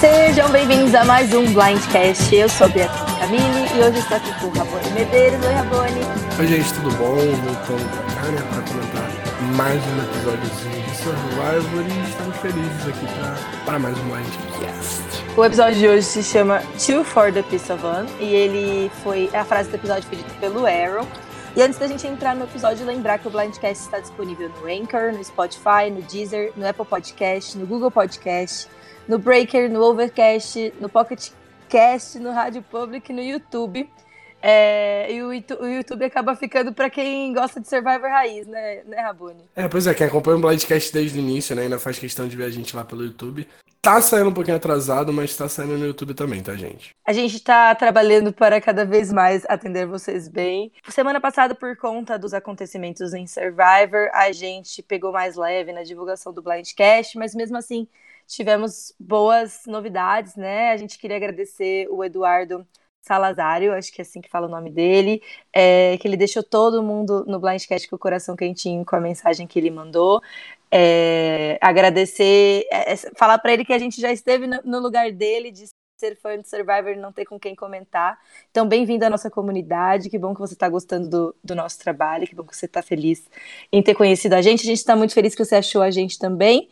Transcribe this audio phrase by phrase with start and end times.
[0.00, 2.34] Sejam bem-vindos a mais um Blindcast.
[2.34, 5.44] Eu sou a Beatriz Camille e hoje estou aqui com o Rabone Medeiros.
[5.44, 6.00] Oi, Rabone.
[6.38, 7.14] Oi, gente, tudo bom?
[7.16, 9.14] Voltando pra cá, né, pra comentar
[9.56, 15.24] mais um episódiozinho de Survivor e estamos felizes aqui pra, para mais um Blindcast.
[15.36, 19.30] O episódio de hoje se chama Two for the Piece of One e ele foi.
[19.32, 21.06] A frase do episódio foi dita pelo Aaron.
[21.56, 25.12] E antes da gente entrar no episódio, lembrar que o Blindcast está disponível no Anchor,
[25.12, 28.66] no Spotify, no Deezer, no Apple Podcast, no Google Podcast,
[29.08, 31.30] no Breaker, no Overcast, no Pocket
[31.68, 33.88] Cast, no Rádio Public, no YouTube.
[34.46, 39.00] É, e o, o, YouTube acaba ficando para quem gosta de Survivor Raiz, né, né,
[39.00, 39.42] Rabone?
[39.56, 42.36] É, pois é, quem acompanha o Blindcast desde o início, né, ainda faz questão de
[42.36, 43.48] ver a gente lá pelo YouTube.
[43.80, 46.94] Tá saindo um pouquinho atrasado, mas tá saindo no YouTube também, tá, gente?
[47.06, 50.70] A gente tá trabalhando para cada vez mais atender vocês bem.
[50.88, 56.32] Semana passada, por conta dos acontecimentos em Survivor, a gente pegou mais leve na divulgação
[56.32, 57.88] do Blindcast, mas mesmo assim
[58.26, 60.72] tivemos boas novidades, né?
[60.72, 62.66] A gente queria agradecer o Eduardo
[63.00, 65.22] Salazário, acho que é assim que fala o nome dele,
[65.52, 69.46] é, que ele deixou todo mundo no Blindcast com o coração quentinho com a mensagem
[69.46, 70.22] que ele mandou.
[70.70, 75.12] É, agradecer, é, é falar para ele que a gente já esteve no, no lugar
[75.12, 78.18] dele de ser fã de Survivor e não ter com quem comentar.
[78.50, 80.10] Então, bem-vindo à nossa comunidade.
[80.10, 82.26] Que bom que você está gostando do, do, nosso trabalho.
[82.26, 83.28] Que bom que você está feliz
[83.72, 84.62] em ter conhecido a gente.
[84.62, 86.68] A gente está muito feliz que você achou a gente também.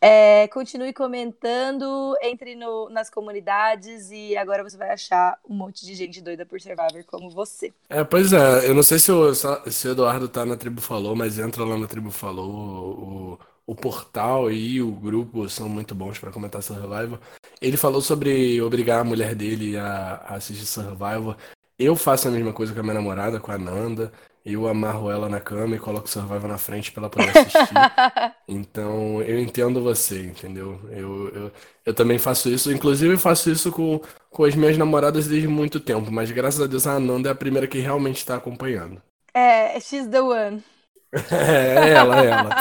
[0.00, 5.94] É, continue comentando, entre no, nas comunidades e agora você vai achar um monte de
[5.94, 7.72] gente doida por Survivor como você.
[7.88, 11.16] É, pois é, eu não sei se o, se o Eduardo tá na Tribo Falou,
[11.16, 16.18] mas entra lá na Tribo Falou, o, o portal e o grupo são muito bons
[16.18, 17.18] para comentar Survivor.
[17.60, 21.36] Ele falou sobre obrigar a mulher dele a, a assistir Survivor.
[21.78, 24.12] Eu faço a mesma coisa com a minha namorada, com a Nanda.
[24.44, 27.74] Eu amarro ela na cama e coloco o Survivor na frente pra ela poder assistir.
[28.46, 30.78] então, eu entendo você, entendeu?
[30.90, 31.52] Eu, eu,
[31.86, 32.70] eu também faço isso.
[32.70, 36.10] Inclusive, eu faço isso com, com as minhas namoradas desde muito tempo.
[36.12, 39.00] Mas, graças a Deus, a Ananda é a primeira que realmente está acompanhando.
[39.32, 40.62] É, she's the one.
[41.32, 42.56] é, ela, é ela.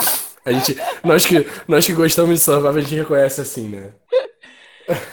[0.46, 3.92] A gente, nós, que, nós que gostamos de Survivor, a gente reconhece assim, né?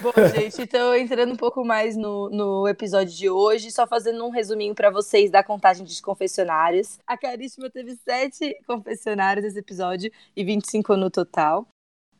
[0.01, 4.31] Bom, gente, então entrando um pouco mais no, no episódio de hoje, só fazendo um
[4.31, 6.99] resuminho para vocês da contagem de confessionários.
[7.07, 11.67] A Caríssima teve sete confessionários nesse episódio e 25 no total.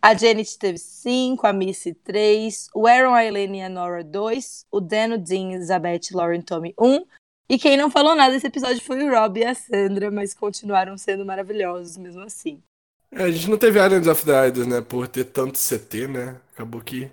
[0.03, 4.65] A Janet teve cinco, a Missy três, o Aaron, a Elaine e a Nora dois,
[4.71, 7.05] o Dan, o Dean, Elizabeth, Lauren, Tommy um.
[7.49, 10.97] E quem não falou nada desse episódio foi o Rob e a Sandra, mas continuaram
[10.97, 12.63] sendo maravilhosos mesmo assim.
[13.13, 14.81] É, a gente não teve Islands of the Idols, né?
[14.81, 16.41] Por ter tanto CT, né?
[16.55, 17.11] Acabou que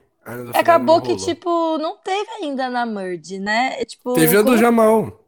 [0.54, 3.80] Acabou que, tipo, não teve ainda na Merge, né?
[3.80, 5.24] É, tipo, teve a do Jamal.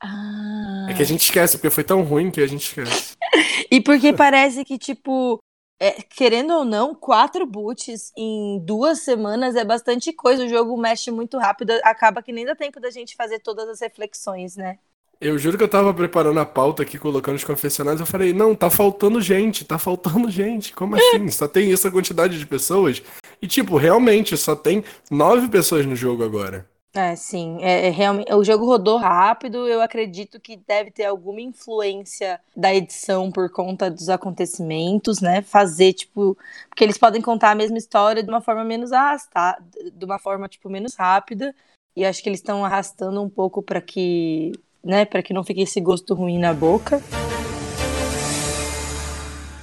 [0.00, 0.86] Ah.
[0.88, 3.16] É que a gente esquece, porque foi tão ruim que a gente esquece.
[3.70, 5.38] e porque parece que, tipo,
[5.78, 10.44] é, querendo ou não, quatro boots em duas semanas é bastante coisa.
[10.44, 13.80] O jogo mexe muito rápido, acaba que nem dá tempo da gente fazer todas as
[13.80, 14.78] reflexões, né?
[15.20, 18.54] Eu juro que eu tava preparando a pauta aqui, colocando os confessionários, eu falei, não,
[18.54, 20.72] tá faltando gente, tá faltando gente.
[20.72, 21.28] Como assim?
[21.28, 23.02] Só tem essa quantidade de pessoas?
[23.42, 26.68] E, tipo, realmente, só tem nove pessoas no jogo agora.
[26.94, 27.58] É, sim.
[27.60, 29.68] É, é, realmente, o jogo rodou rápido.
[29.68, 35.42] Eu acredito que deve ter alguma influência da edição por conta dos acontecimentos, né?
[35.42, 36.36] Fazer, tipo.
[36.68, 39.62] Porque eles podem contar a mesma história de uma forma menos arrastada,
[39.92, 41.54] de uma forma, tipo, menos rápida.
[41.94, 44.52] E acho que eles estão arrastando um pouco para que
[44.82, 47.02] né, para que não fique esse gosto ruim na boca.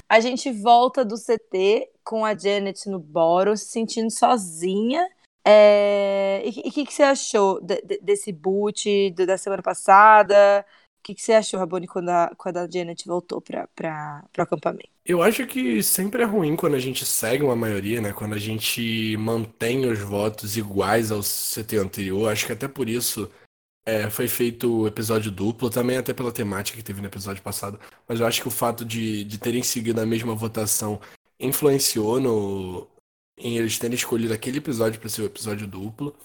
[0.07, 5.07] A gente volta do CT com a Janet no boro, se sentindo sozinha.
[5.43, 6.43] É...
[6.45, 10.65] E o que, que, você achou de, de, desse boot da semana passada?
[10.99, 13.67] O que, que você achou, Raboni, quando a, quando a Janet voltou para
[14.37, 14.89] o acampamento?
[15.05, 18.11] Eu acho que sempre é ruim quando a gente segue uma maioria, né?
[18.11, 22.31] Quando a gente mantém os votos iguais ao CT anterior.
[22.31, 23.29] Acho que até por isso
[23.85, 27.79] é, foi feito o episódio duplo, também até pela temática que teve no episódio passado.
[28.07, 30.99] Mas eu acho que o fato de, de terem seguido a mesma votação
[31.39, 32.87] influenciou no,
[33.37, 36.15] em eles terem escolhido aquele episódio para ser o episódio duplo.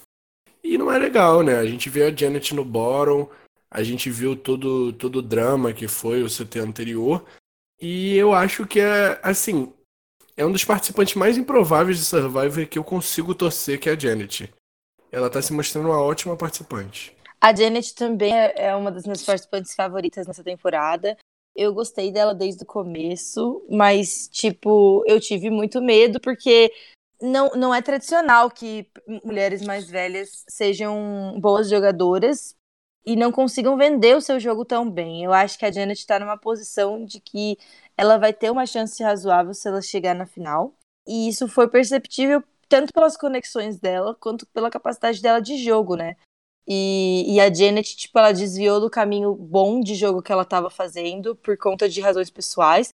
[0.65, 1.59] E não é legal, né?
[1.59, 3.29] A gente vê a Janet no bottom,
[3.71, 7.25] a gente viu todo, todo o drama que foi o CT anterior.
[7.81, 9.73] E eu acho que é, assim,
[10.37, 13.99] é um dos participantes mais improváveis de Survivor que eu consigo torcer, que é a
[13.99, 14.53] Janet.
[15.13, 17.15] Ela tá se mostrando uma ótima participante.
[17.41, 21.17] A Janet também é, é uma das minhas participantes favoritas nessa temporada.
[21.57, 26.73] Eu gostei dela desde o começo, mas, tipo, eu tive muito medo porque
[27.21, 28.87] não, não é tradicional que
[29.25, 32.55] mulheres mais velhas sejam boas jogadoras
[33.05, 35.25] e não consigam vender o seu jogo tão bem.
[35.25, 37.59] Eu acho que a Janet está numa posição de que
[37.97, 40.75] ela vai ter uma chance razoável se ela chegar na final.
[41.07, 46.17] E isso foi perceptível tanto pelas conexões dela, quanto pela capacidade dela de jogo, né?
[46.72, 50.70] E, e a Janet, tipo, ela desviou do caminho bom de jogo que ela estava
[50.70, 52.90] fazendo por conta de razões pessoais.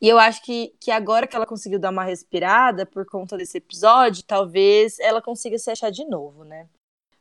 [0.00, 3.58] E eu acho que, que agora que ela conseguiu dar uma respirada por conta desse
[3.58, 6.70] episódio, talvez ela consiga se achar de novo, né?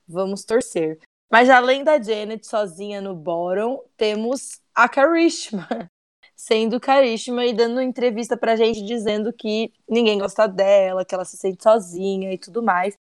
[0.08, 0.98] Vamos torcer.
[1.30, 5.68] Mas além da Janet sozinha no bottom, temos a Karishma.
[6.38, 11.36] Sendo Karishma e dando entrevista pra gente dizendo que ninguém gosta dela, que ela se
[11.36, 12.96] sente sozinha e tudo mais.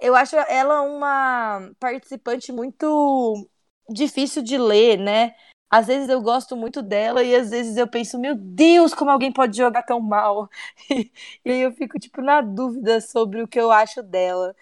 [0.00, 3.48] Eu acho ela uma participante muito
[3.88, 5.34] difícil de ler, né?
[5.70, 9.32] Às vezes eu gosto muito dela e às vezes eu penso, meu Deus, como alguém
[9.32, 10.48] pode jogar tão mal?
[10.90, 14.54] e aí eu fico, tipo, na dúvida sobre o que eu acho dela.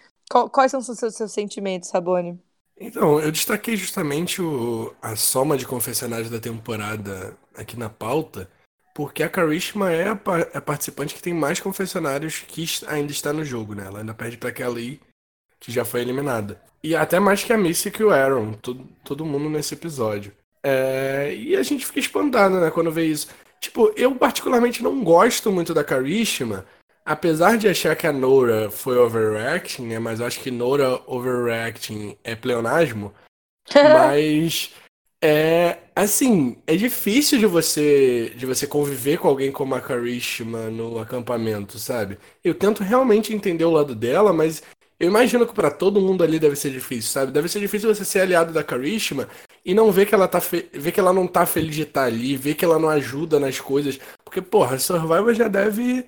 [0.51, 2.39] Quais são os seus, seus sentimentos, Sabone?
[2.79, 8.49] Então, eu destaquei justamente o, a soma de confessionários da temporada aqui na pauta,
[8.93, 10.13] porque a Karishma é a,
[10.53, 13.85] a participante que tem mais confessionários que ainda está no jogo, né?
[13.87, 15.01] Ela ainda perde para Kelly,
[15.59, 16.59] que já foi eliminada.
[16.83, 20.31] E até mais que a Missy e o Aaron, todo, todo mundo nesse episódio.
[20.63, 23.27] É, e a gente fica espantado, né, quando vê isso.
[23.59, 26.65] Tipo, eu particularmente não gosto muito da Karishma,
[27.05, 32.17] apesar de achar que a Nora foi overreacting, né, mas eu acho que Nora overreacting
[32.23, 33.13] é pleonasmo.
[33.73, 34.71] mas
[35.21, 40.97] é assim, é difícil de você de você conviver com alguém como a Karishma no
[40.99, 42.17] acampamento, sabe?
[42.43, 44.63] Eu tento realmente entender o lado dela, mas
[44.99, 47.31] eu imagino que para todo mundo ali deve ser difícil, sabe?
[47.31, 49.29] Deve ser difícil você ser aliado da Karishma
[49.63, 50.69] e não ver que ela tá fe...
[50.73, 53.39] ver que ela não tá feliz de estar tá ali, ver que ela não ajuda
[53.39, 56.05] nas coisas, porque porra, Survivor já deve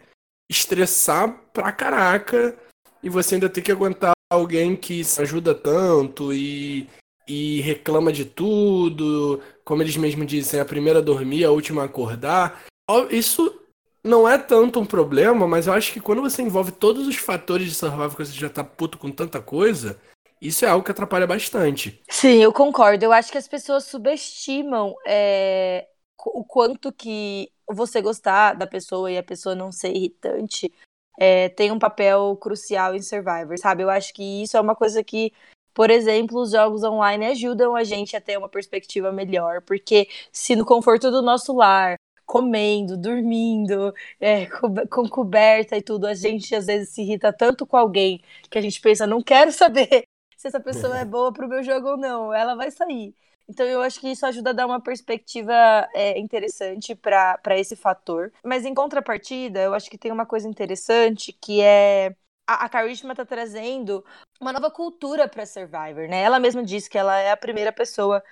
[0.50, 2.58] estressar pra caraca
[3.02, 6.90] e você ainda tem que aguentar alguém que ajuda tanto e
[7.28, 11.86] e reclama de tudo, como eles mesmos dizem, a primeira a dormir, a última a
[11.86, 12.64] acordar.
[13.10, 13.58] Isso
[14.04, 17.68] não é tanto um problema, mas eu acho que quando você envolve todos os fatores
[17.68, 20.00] de survival que você já tá puto com tanta coisa,
[20.42, 22.02] isso é algo que atrapalha bastante.
[22.10, 23.06] Sim, eu concordo.
[23.06, 25.88] Eu acho que as pessoas subestimam é,
[26.26, 30.72] o quanto que você gostar da pessoa e a pessoa não ser irritante
[31.20, 33.84] é, tem um papel crucial em Survivor, sabe?
[33.84, 35.32] Eu acho que isso é uma coisa que,
[35.74, 40.56] por exemplo, os jogos online ajudam a gente a ter uma perspectiva melhor, porque se
[40.56, 41.98] no conforto do nosso lar
[42.32, 44.46] comendo, dormindo, é,
[44.90, 46.08] com coberta e tudo.
[46.08, 49.52] A gente às vezes se irrita tanto com alguém que a gente pensa, não quero
[49.52, 50.06] saber
[50.38, 53.14] se essa pessoa é boa pro meu jogo ou não, ela vai sair.
[53.50, 55.54] Então eu acho que isso ajuda a dar uma perspectiva
[55.94, 58.32] é, interessante para esse fator.
[58.46, 62.16] Mas em contrapartida, eu acho que tem uma coisa interessante que é
[62.48, 64.06] a, a Karishma tá trazendo
[64.40, 66.22] uma nova cultura para Survivor, né?
[66.22, 68.24] Ela mesma disse que ela é a primeira pessoa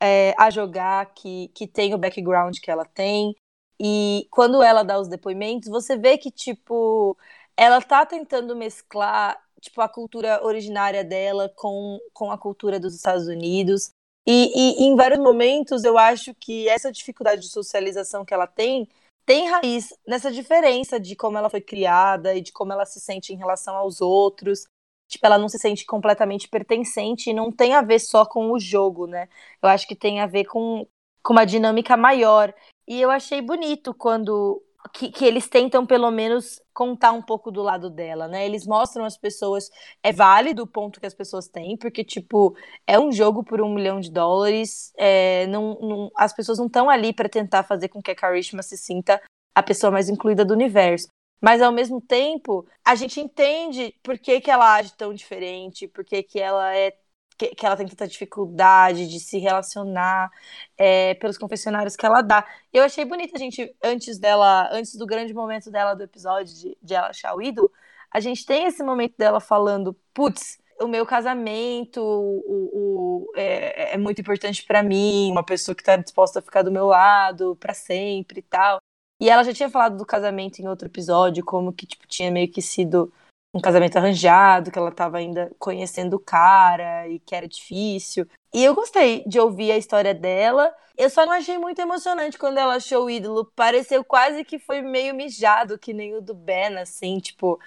[0.00, 3.34] é, a jogar que, que tem o background que ela tem,
[3.80, 7.16] e quando ela dá os depoimentos, você vê que, tipo,
[7.56, 13.26] ela tá tentando mesclar, tipo, a cultura originária dela com, com a cultura dos Estados
[13.28, 13.90] Unidos.
[14.26, 18.46] E, e, e em vários momentos eu acho que essa dificuldade de socialização que ela
[18.46, 18.88] tem
[19.28, 23.30] tem raiz nessa diferença de como ela foi criada e de como ela se sente
[23.30, 24.66] em relação aos outros.
[25.06, 28.58] Tipo, ela não se sente completamente pertencente e não tem a ver só com o
[28.58, 29.28] jogo, né?
[29.62, 30.86] Eu acho que tem a ver com,
[31.22, 32.54] com uma dinâmica maior.
[32.88, 34.62] E eu achei bonito quando
[34.94, 38.46] que, que, eles tentam pelo menos contar um pouco do lado dela, né?
[38.46, 39.70] Eles mostram as pessoas.
[40.02, 43.74] É válido o ponto que as pessoas têm, porque, tipo, é um jogo por um
[43.74, 44.90] milhão de dólares.
[44.96, 48.62] É, não, não, as pessoas não estão ali para tentar fazer com que a Karishma
[48.62, 49.20] se sinta
[49.54, 51.08] a pessoa mais incluída do universo.
[51.40, 56.04] Mas ao mesmo tempo, a gente entende por que, que ela age tão diferente, por
[56.04, 56.96] que, que ela é
[57.38, 60.30] que, que ela tem tanta dificuldade de se relacionar
[60.76, 62.44] é, pelos confessionários que ela dá.
[62.72, 66.76] Eu achei bonita a gente, antes dela, antes do grande momento dela do episódio de,
[66.82, 67.70] de ela achar o ídolo,
[68.10, 73.98] a gente tem esse momento dela falando, putz, o meu casamento o, o é, é,
[73.98, 77.74] muito importante para mim, uma pessoa que está disposta a ficar do meu lado para
[77.74, 78.78] sempre e tal.
[79.20, 82.50] E ela já tinha falado do casamento em outro episódio, como que tipo tinha meio
[82.50, 83.12] que sido
[83.58, 88.26] um casamento arranjado, que ela estava ainda conhecendo o cara e que era difícil.
[88.54, 90.72] E eu gostei de ouvir a história dela.
[90.96, 93.50] Eu só não achei muito emocionante quando ela achou o ídolo.
[93.54, 97.60] Pareceu quase que foi meio mijado, que nem o do Ben, assim, tipo.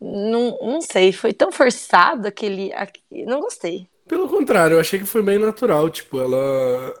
[0.00, 2.72] Não, não sei, foi tão forçado aquele.
[3.26, 3.86] Não gostei.
[4.06, 5.90] Pelo contrário, eu achei que foi bem natural.
[5.90, 6.94] Tipo, ela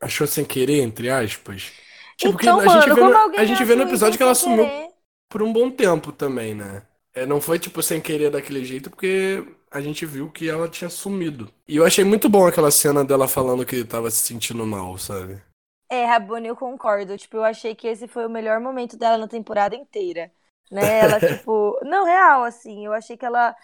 [0.00, 1.72] achou sem querer, entre aspas.
[2.16, 4.92] Tipo, então, a, mano, gente vê no, a gente vê no episódio que ela sumiu
[5.28, 6.82] por um bom tempo também, né?
[7.14, 10.88] É, não foi, tipo, sem querer daquele jeito, porque a gente viu que ela tinha
[10.90, 11.52] sumido.
[11.68, 15.42] E eu achei muito bom aquela cena dela falando que tava se sentindo mal, sabe?
[15.88, 17.16] É, Rabone, eu concordo.
[17.18, 20.32] Tipo, eu achei que esse foi o melhor momento dela na temporada inteira.
[20.70, 21.00] né?
[21.00, 23.54] Ela, tipo, não, real, assim, eu achei que ela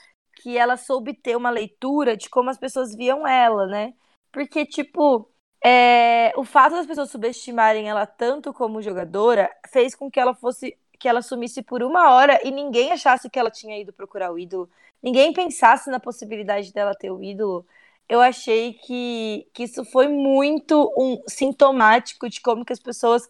[0.40, 3.92] que ela soube ter uma leitura de como as pessoas viam ela, né?
[4.30, 5.28] Porque, tipo,
[5.64, 10.78] é, o fato das pessoas subestimarem ela tanto como jogadora fez com que ela fosse
[10.98, 14.38] que ela sumisse por uma hora e ninguém achasse que ela tinha ido procurar o
[14.38, 14.68] ídolo,
[15.02, 17.66] ninguém pensasse na possibilidade dela ter o ídolo.
[18.08, 23.28] Eu achei que, que isso foi muito um sintomático de como que as pessoas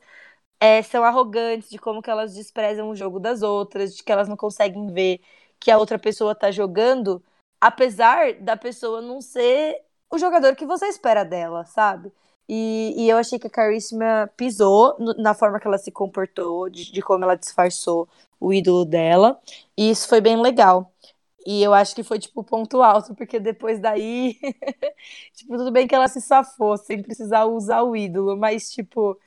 [0.60, 4.28] é, são arrogantes, de como que elas desprezam o jogo das outras, de que elas
[4.28, 5.20] não conseguem ver
[5.60, 7.22] que a outra pessoa tá jogando,
[7.60, 12.12] apesar da pessoa não ser o jogador que você espera dela, sabe?
[12.48, 16.90] E, e eu achei que a Carissima pisou na forma que ela se comportou, de,
[16.90, 18.08] de como ela disfarçou
[18.40, 19.38] o ídolo dela,
[19.76, 20.92] e isso foi bem legal.
[21.46, 24.38] E eu acho que foi, tipo, ponto alto, porque depois daí.
[25.34, 29.18] tipo, tudo bem que ela se safou sem precisar usar o ídolo, mas, tipo,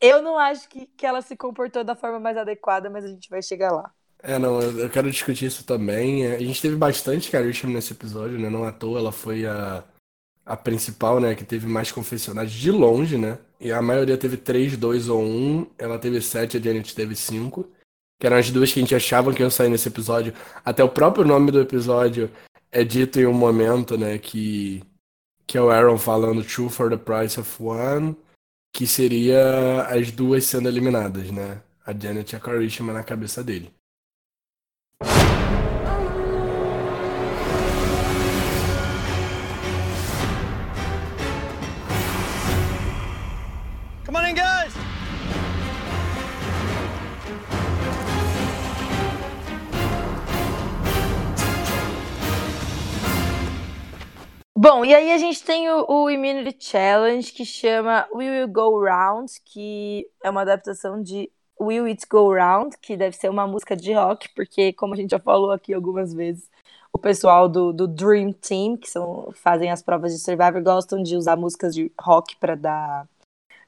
[0.00, 3.30] eu não acho que, que ela se comportou da forma mais adequada, mas a gente
[3.30, 3.90] vai chegar lá.
[4.22, 6.26] É, não, eu quero discutir isso também.
[6.26, 8.50] É, a gente teve bastante Karishma nesse episódio, né?
[8.50, 9.84] Não à toa, ela foi a,
[10.46, 11.34] a principal, né?
[11.34, 13.38] Que teve mais confessionários de longe, né?
[13.60, 15.66] E a maioria teve 3, 2 ou 1.
[15.78, 17.68] Ela teve 7, a Janet teve 5.
[18.18, 20.32] Que eram as duas que a gente achava que iam sair nesse episódio.
[20.64, 22.30] Até o próprio nome do episódio
[22.70, 24.16] é dito em um momento, né?
[24.18, 24.82] Que,
[25.46, 28.16] que é o Aaron falando Two for the Price of One
[28.76, 31.62] que seria as duas sendo eliminadas, né?
[31.86, 33.72] A Janet e a Karishma na cabeça dele.
[54.58, 58.82] Bom, e aí a gente tem o, o, Immunity Challenge que chama Will You Go
[58.82, 63.76] Round, que é uma adaptação de Will It Go Round, que deve ser uma música
[63.76, 66.50] de rock, porque, como a gente já falou aqui algumas vezes,
[66.90, 71.16] o pessoal do, do Dream Team, que são, fazem as provas de Survivor, gostam de
[71.16, 73.06] usar músicas de rock para dar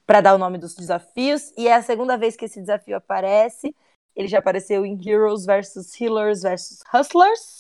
[0.07, 3.77] para dar o nome dos desafios, e é a segunda vez que esse desafio aparece.
[4.17, 7.58] Ele já apareceu em Heroes versus Healers versus Hustlers,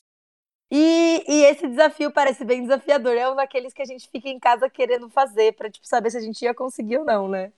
[0.70, 3.16] e, e, esse desafio parece bem desafiador.
[3.16, 6.18] É um daqueles que a gente fica em casa querendo fazer para tipo, saber se
[6.18, 7.52] a gente ia conseguir ou não, né?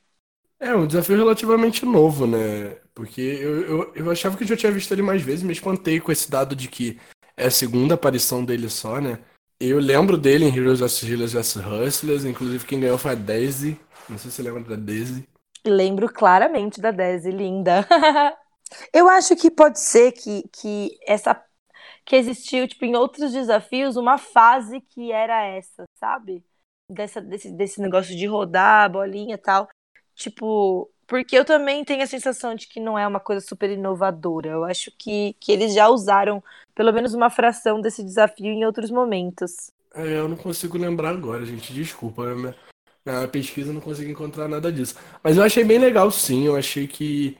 [0.60, 2.76] É um desafio relativamente novo, né?
[2.94, 5.98] Porque eu, eu, eu achava que eu já tinha visto ele mais vezes, me espantei
[5.98, 7.00] com esse dado de que
[7.36, 9.18] é a segunda aparição dele só, né?
[9.58, 11.02] Eu lembro dele em Heroes vs.
[11.02, 11.56] Healers vs.
[11.56, 13.78] Hustlers, inclusive quem ganhou foi a Daisy.
[14.08, 15.26] Não sei se você lembra da Daisy.
[15.66, 17.86] Lembro claramente da Daisy, linda.
[18.92, 21.34] eu acho que pode ser que, que essa
[22.04, 26.44] que existiu, tipo, em outros desafios, uma fase que era essa, sabe?
[26.88, 29.68] Dessa, desse, desse negócio de rodar bolinha e tal.
[30.14, 34.50] Tipo, porque eu também tenho a sensação de que não é uma coisa super inovadora.
[34.50, 36.42] Eu acho que, que eles já usaram
[36.74, 39.72] pelo menos uma fração desse desafio em outros momentos.
[39.94, 41.72] É, eu não consigo lembrar agora, gente.
[41.72, 42.22] Desculpa.
[43.04, 44.94] Na pesquisa eu não consegui encontrar nada disso.
[45.22, 46.46] Mas eu achei bem legal, sim.
[46.46, 47.36] Eu achei que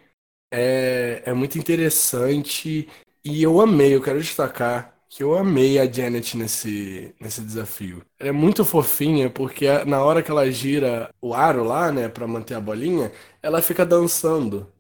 [0.52, 2.88] é, é muito interessante
[3.24, 8.04] e eu amei, eu quero destacar que eu amei a Janet nesse, nesse desafio.
[8.18, 12.26] Ela é muito fofinha, porque na hora que ela gira o aro lá, né, pra
[12.28, 13.10] manter a bolinha,
[13.42, 14.72] ela fica dançando.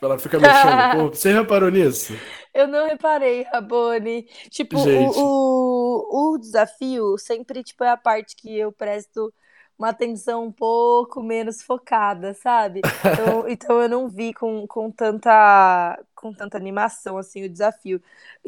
[0.00, 1.16] Ela fica mexendo o corpo.
[1.16, 2.22] Você reparou nisso?
[2.52, 4.24] Eu não reparei, Rabone.
[4.50, 9.32] Tipo, o, o, o desafio sempre tipo, é a parte que eu presto
[9.78, 12.84] uma atenção um pouco menos focada, sabe?
[13.04, 18.02] Então, então eu não vi com, com tanta com tanta animação assim o desafio.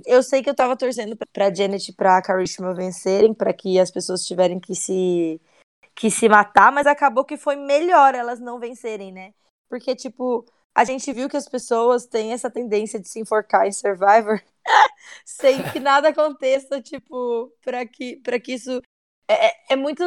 [0.06, 3.90] Eu sei que eu tava torcendo para Janet e para Karishma vencerem, para que as
[3.90, 5.40] pessoas tiverem que se
[5.94, 9.34] que se matar, mas acabou que foi melhor elas não vencerem, né?
[9.68, 13.72] Porque tipo, a gente viu que as pessoas têm essa tendência de se enforcar em
[13.72, 14.42] Survivor
[15.24, 18.80] sem que nada aconteça, tipo, para que para que isso
[19.28, 20.02] é, é, é muito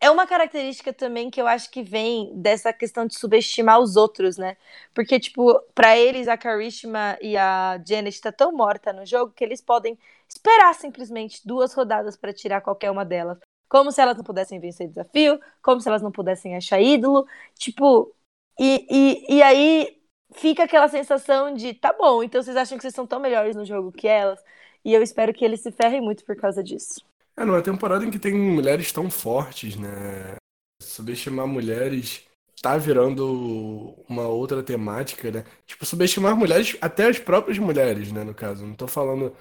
[0.00, 4.36] é uma característica também que eu acho que vem dessa questão de subestimar os outros,
[4.36, 4.56] né?
[4.94, 9.42] Porque, tipo, para eles, a Karishma e a Janet tá tão morta no jogo que
[9.44, 9.98] eles podem
[10.28, 13.38] esperar simplesmente duas rodadas para tirar qualquer uma delas.
[13.68, 17.26] Como se elas não pudessem vencer desafio, como se elas não pudessem achar ídolo.
[17.54, 18.14] Tipo,
[18.58, 18.86] e,
[19.28, 20.00] e, e aí
[20.34, 23.64] fica aquela sensação de, tá bom, então vocês acham que vocês são tão melhores no
[23.64, 24.42] jogo que elas?
[24.84, 27.00] E eu espero que eles se ferrem muito por causa disso.
[27.36, 30.36] É, numa temporada em que tem mulheres tão fortes, né?
[30.82, 32.26] Subestimar mulheres
[32.62, 35.44] tá virando uma outra temática, né?
[35.66, 38.66] Tipo, subestimar mulheres, até as próprias mulheres, né, no caso.
[38.66, 39.36] Não tô falando.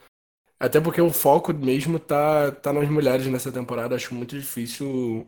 [0.60, 3.96] Até porque o foco mesmo tá, tá nas mulheres nessa temporada.
[3.96, 5.28] Acho muito difícil.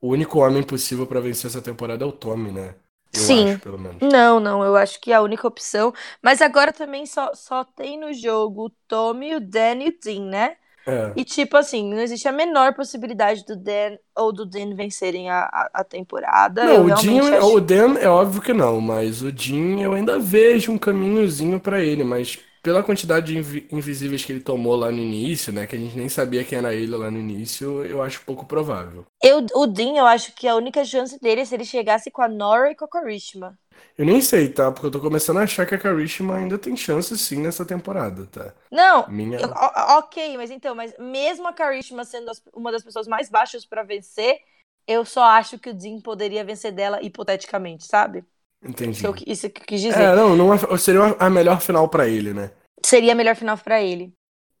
[0.00, 2.74] O único homem possível para vencer essa temporada é o Tommy, né?
[3.12, 3.50] Eu Sim.
[3.50, 4.00] acho, pelo menos.
[4.00, 5.92] Não, não, eu acho que é a única opção.
[6.22, 10.24] Mas agora também só, só tem no jogo o Tommy, o Dan e o Dean,
[10.26, 10.56] né?
[10.86, 11.12] É.
[11.14, 15.42] E tipo assim, não existe a menor possibilidade do Dan ou do Dean vencerem a,
[15.42, 16.64] a, a temporada.
[16.64, 19.92] Eu Não, o Jim, acho- o Dan é óbvio que não, mas o Jim eu
[19.94, 24.76] ainda vejo um caminhozinho pra ele, mas pela quantidade de invi- invisíveis que ele tomou
[24.76, 27.84] lá no início, né, que a gente nem sabia quem era ele lá no início,
[27.84, 29.04] eu acho pouco provável.
[29.22, 32.22] Eu, o Dean, eu acho que a única chance dele é se ele chegasse com
[32.22, 33.58] a Nora e com a Karishma.
[33.98, 34.70] Eu nem sei, tá?
[34.72, 38.26] Porque eu tô começando a achar que a Karishma ainda tem chance sim nessa temporada,
[38.26, 38.54] tá?
[38.70, 39.38] Não, Minha.
[39.40, 39.50] eu-
[39.98, 44.38] ok, mas então, mas mesmo a Karishma sendo uma das pessoas mais baixas pra vencer,
[44.86, 48.24] eu só acho que o Dean poderia vencer dela hipoteticamente, sabe?
[48.62, 48.92] Entendi.
[48.92, 50.00] Isso, que eu- isso que eu quis dizer.
[50.00, 52.50] É, não, não é- seria a melhor final pra ele, né?
[52.84, 54.12] Seria a melhor final pra ele.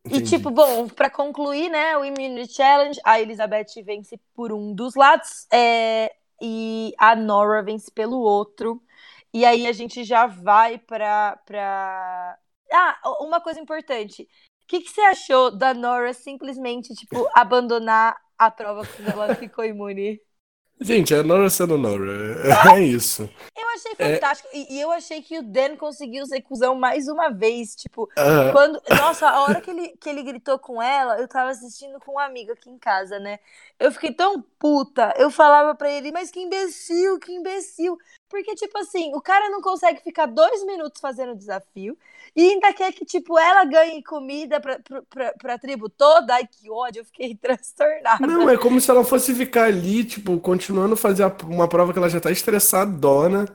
[0.06, 0.30] E Entendi.
[0.36, 5.46] tipo, bom, pra concluir, né, o Immunity Challenge, a Elizabeth vence por um dos lados
[5.52, 6.10] é,
[6.40, 8.82] e a Nora vence pelo outro.
[9.32, 11.38] E aí a gente já vai pra.
[11.46, 12.38] pra...
[12.72, 14.22] Ah, uma coisa importante.
[14.22, 19.64] O que, que você achou da Nora simplesmente, tipo, abandonar a prova quando ela ficou
[19.64, 20.20] imune?
[20.80, 22.72] Gente, é Nora sendo Nora.
[22.74, 23.28] É isso.
[23.56, 24.14] Eu achei É.
[24.14, 24.48] fantástico.
[24.52, 27.74] E, e eu achei que o Dan conseguiu ser cuzão mais uma vez.
[27.74, 31.50] Tipo, Ah, Quando, nossa, a hora que ele, que ele gritou com ela, eu tava
[31.50, 33.38] assistindo com um amigo aqui em casa, né?
[33.78, 35.14] Eu fiquei tão puta.
[35.16, 37.96] Eu falava pra ele, mas que imbecil, que imbecil.
[38.28, 41.98] Porque, tipo assim, o cara não consegue ficar dois minutos fazendo o desafio
[42.36, 46.34] e ainda quer que, tipo, ela ganhe comida pra, pra, pra, pra tribo toda.
[46.34, 48.24] Ai, que ódio, eu fiquei transtornada.
[48.24, 51.98] Não, é como se ela fosse ficar ali, tipo, continuando a fazer uma prova que
[51.98, 53.46] ela já tá estressadona,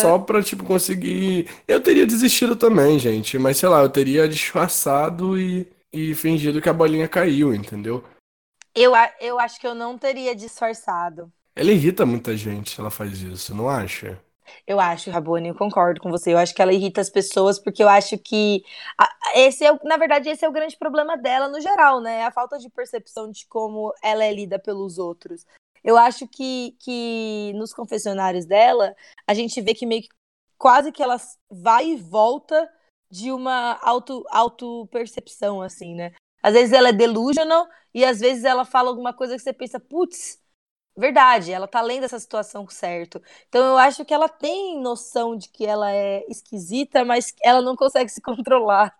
[0.00, 1.48] Só pra, tipo, conseguir.
[1.68, 6.68] Eu teria desistido também, gente, mas sei lá, eu teria disfarçado e, e fingido que
[6.68, 8.02] a bolinha caiu, entendeu?
[8.74, 11.30] Eu, a- eu acho que eu não teria disfarçado.
[11.54, 14.18] Ela irrita muita gente se ela faz isso, não acha?
[14.66, 16.32] Eu acho, Rabone, eu concordo com você.
[16.32, 18.64] Eu acho que ela irrita as pessoas porque eu acho que
[18.98, 22.24] a- esse é, o- na verdade, esse é o grande problema dela no geral, né?
[22.24, 25.44] A falta de percepção de como ela é lida pelos outros.
[25.82, 28.94] Eu acho que, que nos confessionários dela,
[29.26, 30.08] a gente vê que meio que
[30.58, 31.16] quase que ela
[31.50, 32.70] vai e volta
[33.10, 36.12] de uma auto, auto-percepção, assim, né?
[36.42, 39.80] Às vezes ela é delusional e às vezes ela fala alguma coisa que você pensa,
[39.80, 40.38] putz,
[40.96, 43.22] verdade, ela tá lendo essa situação certo.
[43.48, 47.76] Então eu acho que ela tem noção de que ela é esquisita, mas ela não
[47.76, 48.99] consegue se controlar.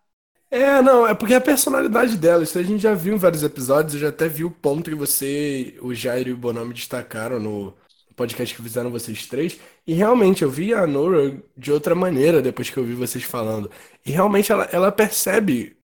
[0.51, 3.45] É, não, é porque é a personalidade dela, isso a gente já viu em vários
[3.45, 7.39] episódios, eu já até vi o ponto que você, o Jairo e o Bonomi destacaram
[7.39, 7.73] no
[8.17, 12.69] podcast que fizeram vocês três, e realmente eu vi a Nora de outra maneira depois
[12.69, 13.71] que eu vi vocês falando,
[14.05, 15.77] e realmente ela, ela percebe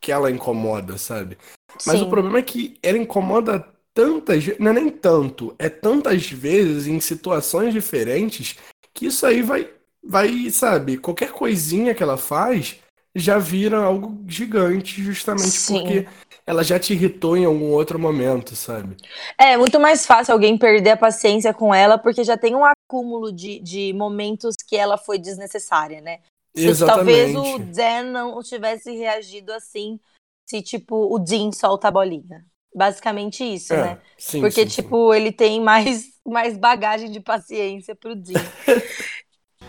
[0.00, 1.36] que ela incomoda, sabe?
[1.84, 2.10] Mas o Sim.
[2.10, 7.00] problema é que ela incomoda tantas vezes, não é nem tanto, é tantas vezes em
[7.00, 8.56] situações diferentes
[8.94, 9.68] que isso aí vai,
[10.02, 12.76] vai, sabe, qualquer coisinha que ela faz
[13.14, 15.80] já vira algo gigante, justamente Sim.
[15.82, 16.08] porque
[16.46, 18.96] ela já te irritou em algum outro momento, sabe?
[19.36, 23.32] É muito mais fácil alguém perder a paciência com ela, porque já tem um acúmulo
[23.32, 26.20] de, de momentos que ela foi desnecessária, né?
[26.56, 27.72] Se talvez o Exatamente.
[27.74, 30.00] Dan não tivesse reagido assim,
[30.48, 32.44] se tipo o Dean solta a bolinha.
[32.74, 33.98] Basicamente isso, É, né?
[34.16, 34.82] sim, Porque, sim, sim.
[34.82, 38.40] tipo, ele tem mais, mais bagagem de paciência pro Dean.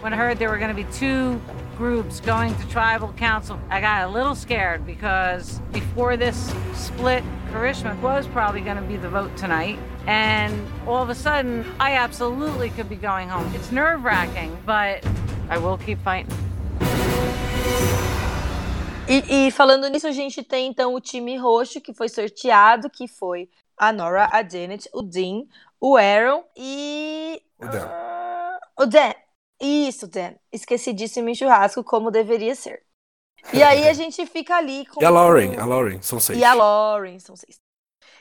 [0.01, 1.41] When I heard there were going to be two
[1.75, 7.99] groups going to tribal council, I got a little scared because before this split, Karishma
[7.99, 9.77] was probably going to be the vote tonight.
[10.07, 13.53] And all of a sudden, I absolutely could be going home.
[13.53, 15.05] It's nerve wracking, but
[15.49, 16.33] I will keep fighting.
[19.09, 23.05] E, e falando nisso, a gente tem então o time roxo que foi sorteado, que
[23.05, 25.43] foi a Nora, a Janet, o Dean,
[25.81, 27.41] o Aaron e.
[27.59, 27.87] O Dan.
[27.89, 29.13] Ah, o Dan.
[29.59, 30.33] Isso, Dan.
[30.51, 32.83] Esquecidíssimo em churrasco, como deveria ser.
[33.53, 35.01] E aí a gente fica ali com.
[35.01, 36.37] E a Lauren, a Lauren, são seis.
[36.37, 37.59] E a Lauren, são seis.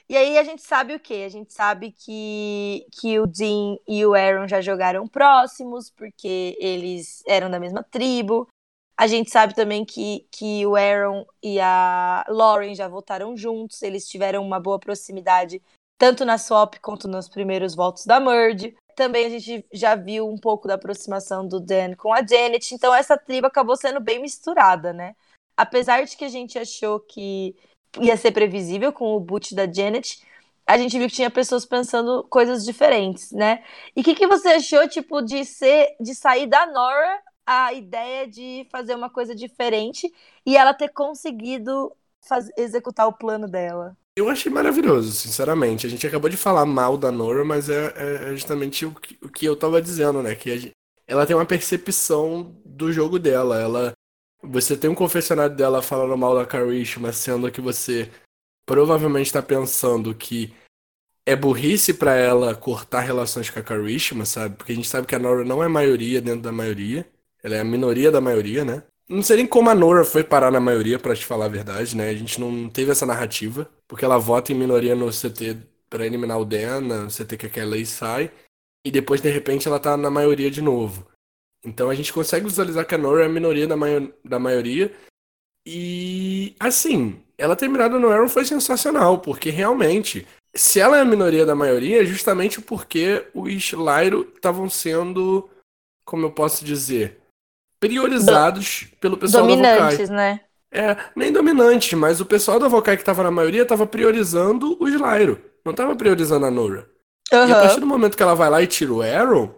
[0.09, 1.25] E aí a gente sabe o quê?
[1.27, 7.23] A gente sabe que, que o Dean e o Aaron já jogaram próximos, porque eles
[7.27, 8.49] eram da mesma tribo.
[8.97, 14.09] A gente sabe também que, que o Aaron e a Lauren já votaram juntos, eles
[14.09, 15.63] tiveram uma boa proximidade,
[15.99, 18.75] tanto na swap quanto nos primeiros votos da Merge.
[18.99, 22.93] Também a gente já viu um pouco da aproximação do Dan com a Janet, então
[22.93, 25.15] essa tribo acabou sendo bem misturada, né?
[25.57, 27.55] Apesar de que a gente achou que
[28.01, 30.21] ia ser previsível com o boot da Janet,
[30.67, 33.63] a gente viu que tinha pessoas pensando coisas diferentes, né?
[33.95, 38.27] E o que, que você achou, tipo, de ser, de sair da Nora a ideia
[38.27, 40.13] de fazer uma coisa diferente
[40.45, 43.97] e ela ter conseguido faz- executar o plano dela?
[44.19, 45.87] Eu achei maravilhoso, sinceramente.
[45.87, 49.17] A gente acabou de falar mal da Nora, mas é, é, é justamente o que,
[49.23, 50.35] o que eu tava dizendo, né?
[50.35, 50.73] Que gente,
[51.07, 53.61] ela tem uma percepção do jogo dela.
[53.61, 53.93] Ela,
[54.43, 58.11] você tem um confessionário dela falando mal da Karishma, sendo que você
[58.67, 60.53] provavelmente está pensando que
[61.25, 64.57] é burrice para ela cortar relações com a Karishma, sabe?
[64.57, 67.09] Porque a gente sabe que a Nora não é maioria dentro da maioria.
[67.41, 68.83] Ela é a minoria da maioria, né?
[69.09, 71.97] Não sei nem como a Nora foi parar na maioria, para te falar a verdade,
[71.97, 72.11] né?
[72.11, 75.57] A gente não teve essa narrativa, porque ela vota em minoria no CT
[75.89, 78.31] para eliminar o Dan, no CT que a Kelly sai,
[78.85, 81.07] e depois de repente ela tá na maioria de novo.
[81.65, 84.95] Então a gente consegue visualizar que a Nora é a minoria da, maio da maioria.
[85.67, 91.05] E assim, ela ter mirado no Aaron foi sensacional, porque realmente se ela é a
[91.05, 95.49] minoria da maioria, é justamente porque os Lyro estavam sendo,
[96.05, 97.21] como eu posso dizer,
[97.81, 98.97] priorizados Do...
[98.99, 100.17] pelo pessoal Dominantes, da Vocai.
[100.17, 100.41] né?
[100.71, 104.93] É, nem dominante, mas o pessoal da Vocai que estava na maioria estava priorizando os
[104.93, 106.89] Lyro, não estava priorizando a Nora.
[107.33, 107.49] Uhum.
[107.49, 109.55] E a partir do momento que ela vai lá e tira o Aaron,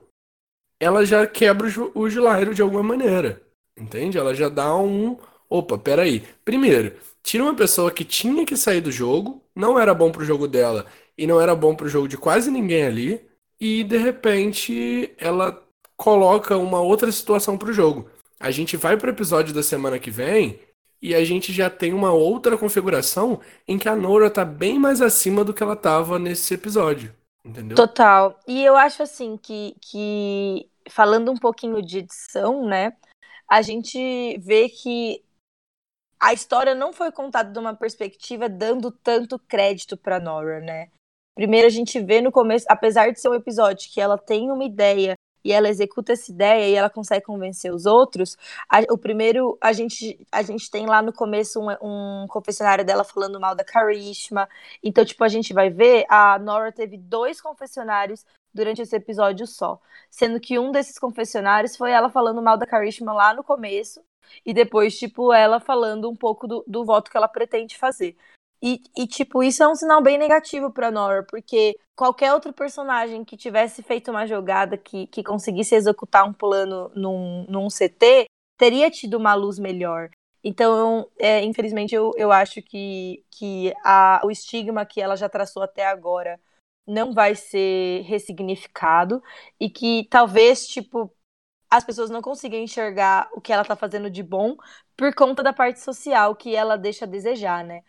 [0.78, 3.42] ela já quebra os, os Lyro de alguma maneira.
[3.76, 4.18] Entende?
[4.18, 5.16] Ela já dá um.
[5.48, 6.22] Opa, peraí.
[6.44, 10.46] Primeiro, tira uma pessoa que tinha que sair do jogo, não era bom pro jogo
[10.46, 10.86] dela
[11.20, 13.20] e não era bom pro jogo de quase ninguém ali,
[13.60, 15.62] e de repente ela
[16.00, 18.08] coloca uma outra situação pro jogo.
[18.40, 20.58] A gente vai pro episódio da semana que vem
[21.02, 25.02] e a gente já tem uma outra configuração em que a Nora tá bem mais
[25.02, 27.14] acima do que ela tava nesse episódio.
[27.44, 27.76] Entendeu?
[27.76, 28.40] Total.
[28.48, 32.96] E eu acho assim que, que falando um pouquinho de edição, né?
[33.46, 35.22] A gente vê que
[36.18, 40.88] a história não foi contada de uma perspectiva dando tanto crédito para Nora, né?
[41.34, 44.64] Primeiro a gente vê no começo, apesar de ser um episódio que ela tem uma
[44.64, 48.36] ideia e ela executa essa ideia e ela consegue convencer os outros,
[48.68, 53.04] a, o primeiro a gente a gente tem lá no começo um, um confessionário dela
[53.04, 54.48] falando mal da Karishma.
[54.82, 59.80] Então, tipo, a gente vai ver a Nora teve dois confessionários durante esse episódio só,
[60.10, 64.02] sendo que um desses confessionários foi ela falando mal da Karishma lá no começo
[64.44, 68.16] e depois, tipo, ela falando um pouco do, do voto que ela pretende fazer.
[68.62, 73.24] E, e, tipo, isso é um sinal bem negativo pra Nora, porque qualquer outro personagem
[73.24, 78.26] que tivesse feito uma jogada que, que conseguisse executar um plano num, num CT,
[78.58, 80.10] teria tido uma luz melhor.
[80.44, 85.62] Então, é, infelizmente, eu, eu acho que, que a, o estigma que ela já traçou
[85.62, 86.38] até agora
[86.86, 89.22] não vai ser ressignificado
[89.58, 91.10] e que talvez, tipo,
[91.70, 94.56] as pessoas não conseguem enxergar o que ela tá fazendo de bom
[94.96, 97.82] por conta da parte social que ela deixa a desejar, né?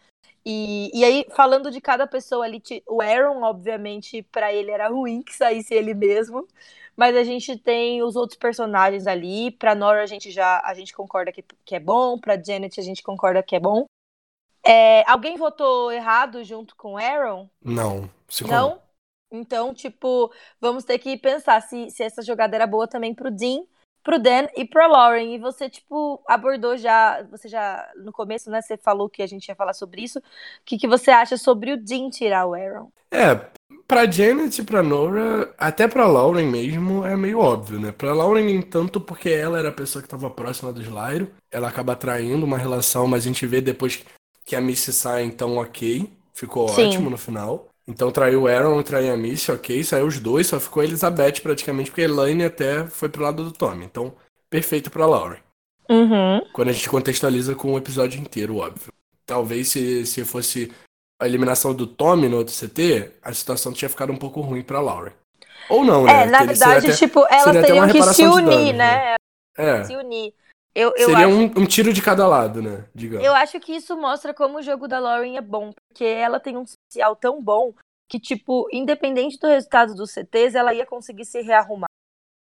[0.45, 5.21] E, e aí, falando de cada pessoa ali, o Aaron, obviamente, para ele era ruim
[5.21, 6.47] que saísse ele mesmo.
[6.95, 9.51] Mas a gente tem os outros personagens ali.
[9.51, 12.19] Pra Nora a gente já a gente concorda que, que é bom.
[12.19, 13.85] Pra Janet a gente concorda que é bom.
[14.63, 17.49] É, alguém votou errado junto com o Aaron?
[17.63, 18.09] Não.
[18.51, 18.81] Não?
[19.31, 23.63] Então, tipo, vamos ter que pensar se, se essa jogada era boa também pro Dean,
[24.03, 25.33] pro Dan e pro Lauren.
[25.33, 29.47] E você, tipo, abordou já, você já, no começo, né, você falou que a gente
[29.47, 30.19] ia falar sobre isso.
[30.19, 30.23] O
[30.65, 32.91] que, que você acha sobre o Dean tirar o Aaron?
[33.11, 33.35] É,
[33.87, 37.91] pra Janet e pra Nora, até pra Lauren mesmo, é meio óbvio, né?
[37.91, 41.29] Pra Lauren, nem tanto porque ela era a pessoa que tava próxima do Slairo.
[41.51, 44.03] Ela acaba traindo uma relação, mas a gente vê depois
[44.45, 46.09] que a Missy sai, então ok.
[46.33, 46.87] Ficou Sim.
[46.87, 47.70] ótimo no final.
[47.87, 51.41] Então traiu o Aaron traiu a Missy, ok, saiu os dois, só ficou a Elizabeth
[51.41, 53.85] praticamente, porque a Elaine até foi pro lado do Tommy.
[53.85, 54.13] Então,
[54.49, 55.39] perfeito pra Lauren.
[55.89, 56.41] Uhum.
[56.53, 58.93] Quando a gente contextualiza com o episódio inteiro, óbvio.
[59.25, 60.71] Talvez se, se fosse
[61.21, 64.79] a eliminação do Tommy no outro CT, a situação tinha ficado um pouco ruim pra
[64.79, 65.13] Lauren.
[65.69, 66.23] Ou não, né?
[66.23, 68.75] É, na verdade, até, tipo, elas teriam que se unir, danos, né?
[68.75, 69.15] né?
[69.57, 69.83] É.
[69.83, 70.33] Se unir.
[70.73, 72.85] Eu, eu Seria um, um, tiro de cada lado, né?
[72.95, 73.25] Digamos.
[73.25, 76.55] Eu acho que isso mostra como o jogo da Lauren é bom, porque ela tem
[76.57, 77.73] um social tão bom
[78.07, 81.89] que, tipo, independente do resultado dos CTs, ela ia conseguir se rearrumar.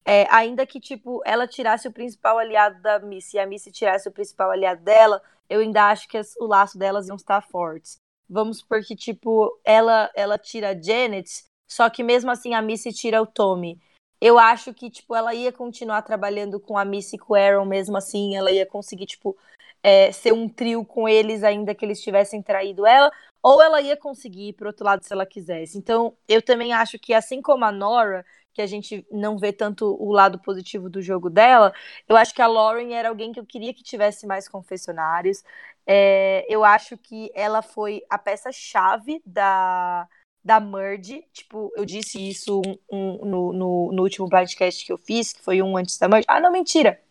[0.07, 4.07] É, ainda que, tipo, ela tirasse o principal aliado da Missy e a Missy tirasse
[4.07, 7.97] o principal aliado dela, eu ainda acho que as, o laço delas iam estar fortes.
[8.27, 12.91] Vamos supor que, tipo, ela, ela tira a Janet, só que mesmo assim a Missy
[12.91, 13.79] tira o Tommy
[14.21, 17.65] eu acho que, tipo, ela ia continuar trabalhando com a Missy e com o Aaron
[17.65, 19.37] mesmo assim, ela ia conseguir, tipo,
[19.83, 23.11] é, ser um trio com eles, ainda que eles tivessem traído ela,
[23.43, 25.77] ou ela ia conseguir ir pro outro lado se ela quisesse.
[25.77, 29.95] Então, eu também acho que, assim como a Nora, que a gente não vê tanto
[30.01, 31.73] o lado positivo do jogo dela,
[32.07, 35.43] eu acho que a Lauren era alguém que eu queria que tivesse mais confessionários.
[35.85, 40.07] É, eu acho que ela foi a peça-chave da
[40.45, 41.25] da Merge.
[41.33, 45.41] Tipo, eu disse isso um, um, no, no, no, último blindcast que eu fiz, que
[45.41, 46.25] foi um antes da Merge.
[46.29, 47.01] Ah, não, mentira!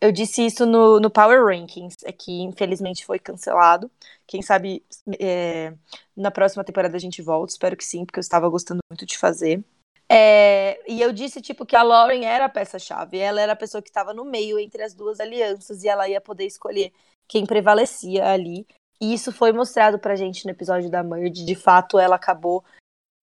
[0.00, 3.90] Eu disse isso no, no Power Rankings, é que infelizmente foi cancelado.
[4.26, 4.84] Quem sabe
[5.18, 5.72] é,
[6.14, 9.16] na próxima temporada a gente volta, espero que sim, porque eu estava gostando muito de
[9.16, 9.64] fazer.
[10.08, 13.18] É, e eu disse, tipo, que a Lauren era a peça-chave.
[13.18, 16.20] Ela era a pessoa que estava no meio entre as duas alianças e ela ia
[16.20, 16.92] poder escolher
[17.26, 18.66] quem prevalecia ali.
[19.00, 21.44] E isso foi mostrado pra gente no episódio da Merge.
[21.44, 22.64] De fato, ela acabou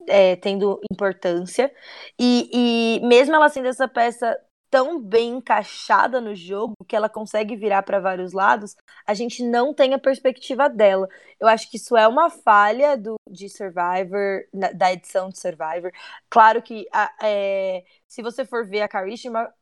[0.08, 1.74] é, tendo importância.
[2.20, 4.38] E, e mesmo ela sendo essa peça
[4.72, 8.74] tão bem encaixada no jogo que ela consegue virar para vários lados,
[9.06, 11.10] a gente não tem a perspectiva dela.
[11.40, 15.92] Eu acho que isso é uma falha do, de Survivor, da edição de Survivor.
[16.30, 19.54] Claro que a, é, se você for ver a Karishma,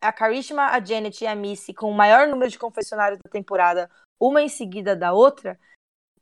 [0.00, 3.90] a Karishma, a Janet e a Missy com o maior número de confessionários da temporada,
[4.22, 5.58] uma em seguida da outra,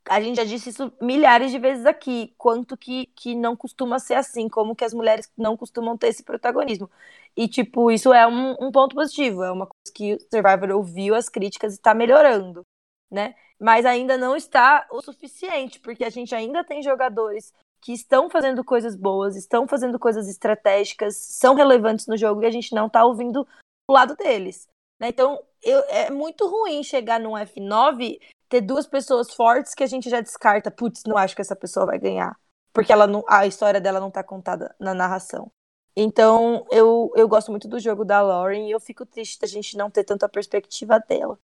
[0.09, 4.15] a gente já disse isso milhares de vezes aqui, quanto que, que não costuma ser
[4.15, 6.91] assim, como que as mulheres não costumam ter esse protagonismo.
[7.37, 11.15] E, tipo, isso é um, um ponto positivo, é uma coisa que o Survivor ouviu
[11.15, 12.67] as críticas e está melhorando,
[13.11, 13.35] né?
[13.61, 18.65] Mas ainda não está o suficiente, porque a gente ainda tem jogadores que estão fazendo
[18.65, 23.05] coisas boas, estão fazendo coisas estratégicas, são relevantes no jogo e a gente não está
[23.05, 23.47] ouvindo
[23.89, 24.67] o lado deles.
[24.99, 25.09] Né?
[25.09, 28.19] Então, eu, é muito ruim chegar num F9
[28.49, 31.87] ter duas pessoas fortes que a gente já descarta, putz, não acho que essa pessoa
[31.87, 32.37] vai ganhar,
[32.73, 35.51] porque ela não, a história dela não está contada na narração.
[35.97, 39.77] Então, eu, eu gosto muito do jogo da Lauren e eu fico triste da gente
[39.77, 41.39] não ter tanta perspectiva dela.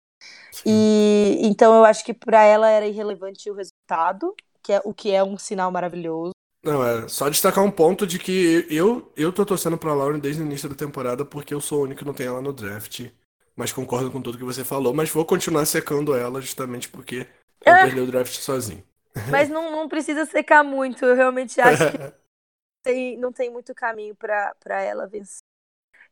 [0.65, 5.11] E então eu acho que para ela era irrelevante o resultado, que é o que
[5.11, 6.33] é um sinal maravilhoso.
[6.63, 10.43] Não, é só destacar um ponto de que eu eu tô torcendo pra Lauren desde
[10.43, 13.11] o início da temporada porque eu sou o único que não tem ela no draft.
[13.57, 17.27] Mas concordo com tudo que você falou, mas vou continuar secando ela justamente porque
[17.65, 18.83] eu ah, perdi o draft sozinho.
[19.31, 21.99] Mas não, não precisa secar muito, eu realmente acho que
[22.83, 25.43] tem, não tem muito caminho para ela vencer.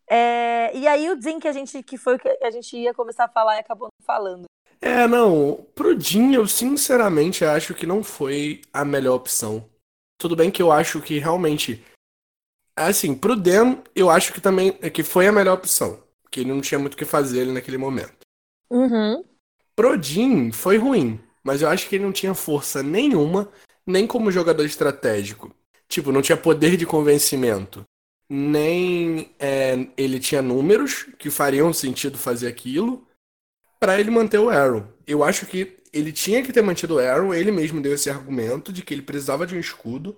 [0.09, 3.25] É, e aí o Jim que a gente que foi que a gente ia começar
[3.25, 4.45] a falar e acabou não falando.
[4.81, 9.69] É, não, pro Jim eu sinceramente acho que não foi a melhor opção.
[10.19, 11.85] Tudo bem que eu acho que realmente
[12.77, 16.49] assim, pro Dan eu acho que também é que foi a melhor opção, porque ele
[16.49, 18.27] não tinha muito o que fazer ali naquele momento.
[18.71, 19.23] Uhum.
[19.77, 23.53] Pro Jim foi ruim, mas eu acho que ele não tinha força nenhuma,
[23.87, 25.55] nem como jogador estratégico.
[25.87, 27.85] Tipo, não tinha poder de convencimento.
[28.31, 33.07] Nem é, ele tinha números que fariam sentido fazer aquilo
[33.79, 34.87] para ele manter o Arrow.
[35.07, 38.73] Eu acho que ele tinha que ter mantido o Arrow, ele mesmo deu esse argumento
[38.73, 40.17] de que ele precisava de um escudo.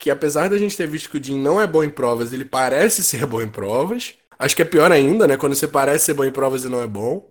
[0.00, 2.44] Que apesar da gente ter visto que o Jim não é bom em provas, ele
[2.44, 4.18] parece ser bom em provas.
[4.44, 5.38] Acho que é pior ainda, né?
[5.38, 7.26] Quando você parece ser bom em provas e não é bom.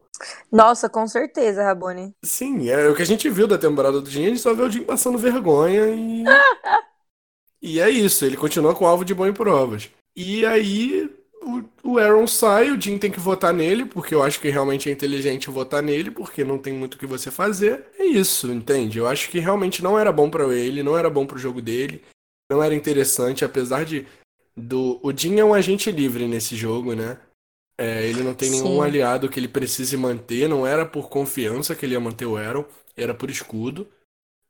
[0.52, 2.15] Nossa, com certeza, Rabone.
[2.23, 4.63] Sim, é o que a gente viu da temporada do Jim, a gente só vê
[4.63, 6.23] o Jim passando vergonha e.
[7.65, 9.89] E é isso, ele continua com alvo de bom em provas.
[10.17, 11.10] E aí
[11.41, 14.89] o, o Aaron sai, o Jim tem que votar nele, porque eu acho que realmente
[14.89, 17.86] é inteligente votar nele, porque não tem muito o que você fazer.
[17.97, 18.97] É isso, entende?
[18.97, 22.04] Eu acho que realmente não era bom para ele, não era bom pro jogo dele,
[22.52, 24.06] não era interessante, apesar de
[24.55, 27.19] do o Jim é um agente livre nesse jogo, né?
[27.77, 28.63] É, ele não tem Sim.
[28.63, 32.37] nenhum aliado que ele precise manter, não era por confiança que ele ia manter o
[32.37, 33.87] Aaron, era por escudo.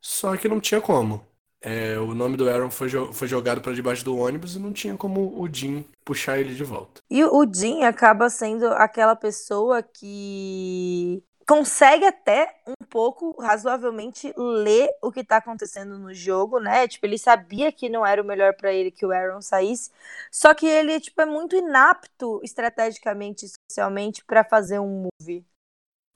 [0.01, 1.25] Só que não tinha como.
[1.61, 4.97] É, o nome do Aaron foi, foi jogado para debaixo do ônibus e não tinha
[4.97, 7.01] como o Jim puxar ele de volta.
[7.09, 15.11] E o Jim acaba sendo aquela pessoa que consegue até um pouco razoavelmente ler o
[15.11, 16.87] que tá acontecendo no jogo, né?
[16.87, 19.91] Tipo, ele sabia que não era o melhor para ele que o Aaron saísse,
[20.31, 25.45] só que ele tipo é muito inapto estrategicamente e socialmente para fazer um move.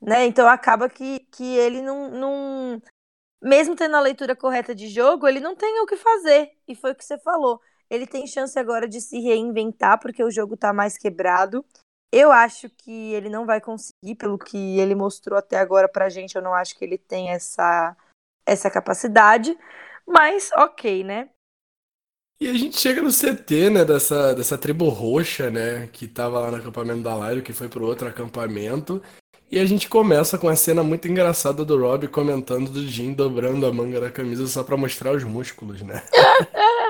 [0.02, 0.26] Né?
[0.26, 2.82] Então acaba que, que ele não, não
[3.42, 6.52] mesmo tendo a leitura correta de jogo, ele não tem o que fazer.
[6.68, 7.62] E foi o que você falou.
[7.90, 11.66] Ele tem chance agora de se reinventar, porque o jogo tá mais quebrado.
[12.12, 16.36] Eu acho que ele não vai conseguir, pelo que ele mostrou até agora pra gente.
[16.36, 17.96] Eu não acho que ele tem essa,
[18.46, 19.58] essa capacidade.
[20.06, 21.30] Mas, ok, né?
[22.39, 26.52] E a gente chega no CT, né, dessa, dessa tribo roxa, né, que tava lá
[26.52, 29.02] no acampamento da Lyra, que foi pro outro acampamento.
[29.50, 33.65] E a gente começa com a cena muito engraçada do Rob comentando do Jim dobrando
[33.65, 36.04] a manga da camisa só pra mostrar os músculos, né?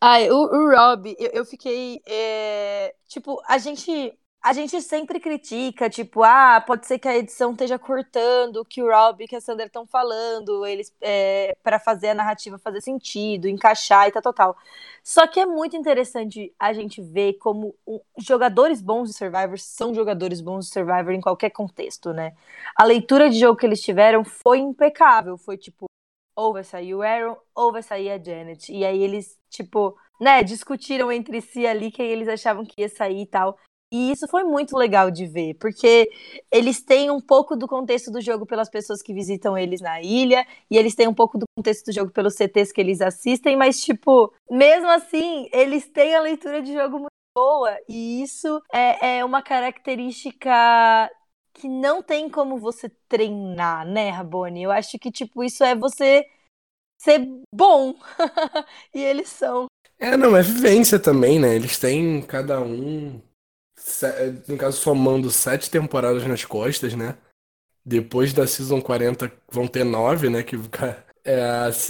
[0.00, 2.00] Ai, o, o Rob, eu, eu fiquei.
[2.06, 2.94] É...
[3.08, 7.80] Tipo, a gente a gente sempre critica, tipo, ah, pode ser que a edição esteja
[7.80, 12.10] cortando o que o Rob e que a Sandra estão falando, eles é, para fazer
[12.10, 14.56] a narrativa fazer sentido, encaixar e tal, total.
[15.02, 17.74] Só que é muito interessante a gente ver como
[18.18, 22.32] jogadores bons de Survivor são jogadores bons de Survivor em qualquer contexto, né?
[22.76, 25.85] A leitura de jogo que eles tiveram foi impecável, foi tipo,
[26.36, 28.70] ou vai sair o Aaron, ou vai sair a Janet.
[28.72, 33.22] E aí eles, tipo, né, discutiram entre si ali quem eles achavam que ia sair
[33.22, 33.58] e tal.
[33.92, 36.10] E isso foi muito legal de ver, porque
[36.50, 40.44] eles têm um pouco do contexto do jogo pelas pessoas que visitam eles na ilha,
[40.68, 43.80] e eles têm um pouco do contexto do jogo pelos CTs que eles assistem, mas,
[43.80, 49.24] tipo, mesmo assim, eles têm a leitura de jogo muito boa, e isso é, é
[49.24, 51.08] uma característica
[51.56, 54.62] que não tem como você treinar, né, Rabone?
[54.62, 56.26] Eu acho que, tipo, isso é você
[56.98, 57.94] ser bom.
[58.94, 59.66] e eles são.
[59.98, 61.54] É, não, é vivência também, né?
[61.54, 63.20] Eles têm cada um,
[64.46, 67.16] no caso, somando sete temporadas nas costas, né?
[67.84, 70.42] Depois da Season 40 vão ter nove, né?
[70.42, 70.56] Que
[71.24, 71.40] é,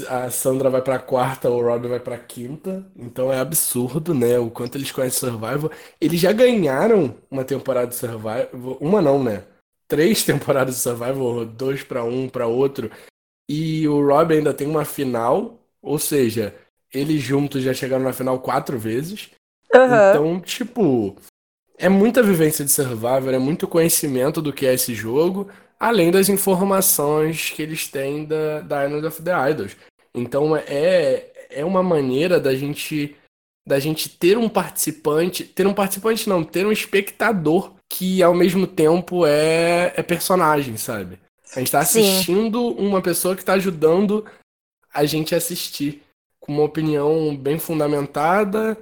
[0.08, 2.86] a, Sandra vai pra quarta, o Rob vai pra quinta.
[2.94, 4.38] Então é absurdo, né?
[4.38, 5.70] O quanto eles conhecem Survival.
[6.00, 8.48] Eles já ganharam uma temporada de Survival.
[8.80, 9.44] Uma não, né?
[9.88, 12.90] Três temporadas de Survival, dois para um, para outro.
[13.48, 16.54] E o Rob ainda tem uma final, ou seja,
[16.92, 19.30] eles juntos já chegaram na final quatro vezes.
[19.72, 19.84] Uhum.
[19.84, 21.16] Então, tipo,
[21.78, 26.28] é muita vivência de Survivor, é muito conhecimento do que é esse jogo, além das
[26.28, 29.76] informações que eles têm da, da Island of the Idols.
[30.14, 33.16] Então é, é uma maneira da gente
[33.68, 38.66] da gente ter um participante, ter um participante não, ter um espectador que ao mesmo
[38.66, 41.18] tempo é, é personagem, sabe?
[41.54, 42.86] A gente está assistindo Sim.
[42.86, 44.24] uma pessoa que está ajudando
[44.92, 46.02] a gente a assistir
[46.40, 48.76] com uma opinião bem fundamentada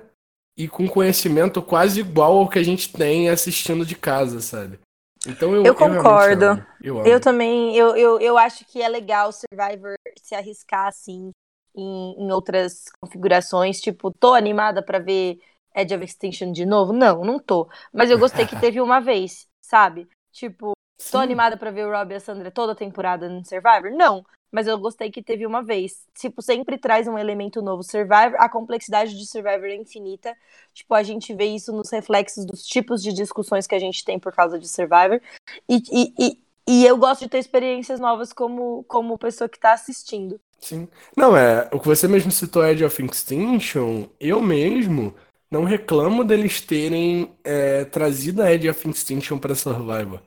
[0.57, 4.79] e com conhecimento quase igual ao que a gente tem assistindo de casa, sabe?
[5.27, 6.62] Então eu, eu concordo.
[6.83, 10.87] Eu, eu, eu, também, eu, eu, eu acho que é legal o Survivor se arriscar
[10.87, 11.31] assim
[11.75, 13.81] em, em outras configurações.
[13.81, 15.38] Tipo, tô animada para ver
[15.75, 16.93] Edge of Extinction de novo?
[16.93, 17.69] Não, não tô.
[17.93, 20.09] Mas eu gostei que teve uma vez, sabe?
[20.33, 21.13] Tipo, Sim.
[21.13, 23.91] tô animada para ver o Rob e a Sandra toda a temporada no Survivor?
[23.91, 26.07] Não mas eu gostei que teve uma vez.
[26.17, 27.83] Tipo, sempre traz um elemento novo.
[27.83, 30.33] Survivor, a complexidade de Survivor é infinita.
[30.73, 34.17] Tipo, a gente vê isso nos reflexos dos tipos de discussões que a gente tem
[34.17, 35.21] por causa de Survivor.
[35.69, 39.73] E, e, e, e eu gosto de ter experiências novas como, como pessoa que tá
[39.73, 40.39] assistindo.
[40.61, 40.87] Sim.
[41.17, 41.69] Não, é.
[41.73, 45.13] O que você mesmo citou, Edge of Extinction, eu mesmo
[45.55, 50.21] não reclamo deles terem é, trazido a Edge of Extinction pra Survivor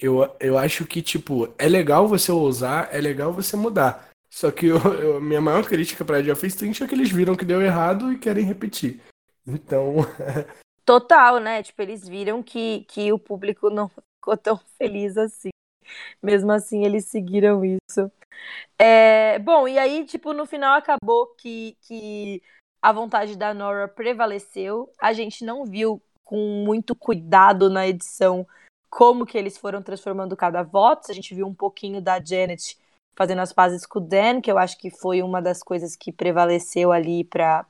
[0.00, 4.08] eu, eu acho que, tipo, é legal você ousar, é legal você mudar.
[4.30, 7.36] Só que eu, eu, minha maior crítica pra Age of Extinction é que eles viram
[7.36, 9.00] que deu errado e querem repetir.
[9.46, 9.96] Então.
[10.86, 11.62] Total, né?
[11.62, 15.50] Tipo, eles viram que, que o público não ficou tão feliz assim.
[16.22, 18.10] Mesmo assim, eles seguiram isso.
[18.78, 22.42] É, bom, e aí, tipo, no final acabou que, que
[22.82, 24.90] a vontade da Nora prevaleceu.
[25.00, 28.46] A gente não viu com muito cuidado na edição
[28.88, 31.10] como que eles foram transformando cada voto.
[31.10, 32.76] A gente viu um pouquinho da Janet
[33.14, 36.12] fazendo as pazes com o Dan, que eu acho que foi uma das coisas que
[36.12, 37.66] prevaleceu ali para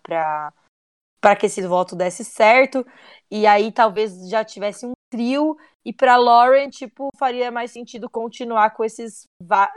[1.21, 2.87] para que esse voto desse certo.
[3.31, 8.71] E aí talvez já tivesse um trio e para Lauren, tipo, faria mais sentido continuar
[8.71, 9.27] com esses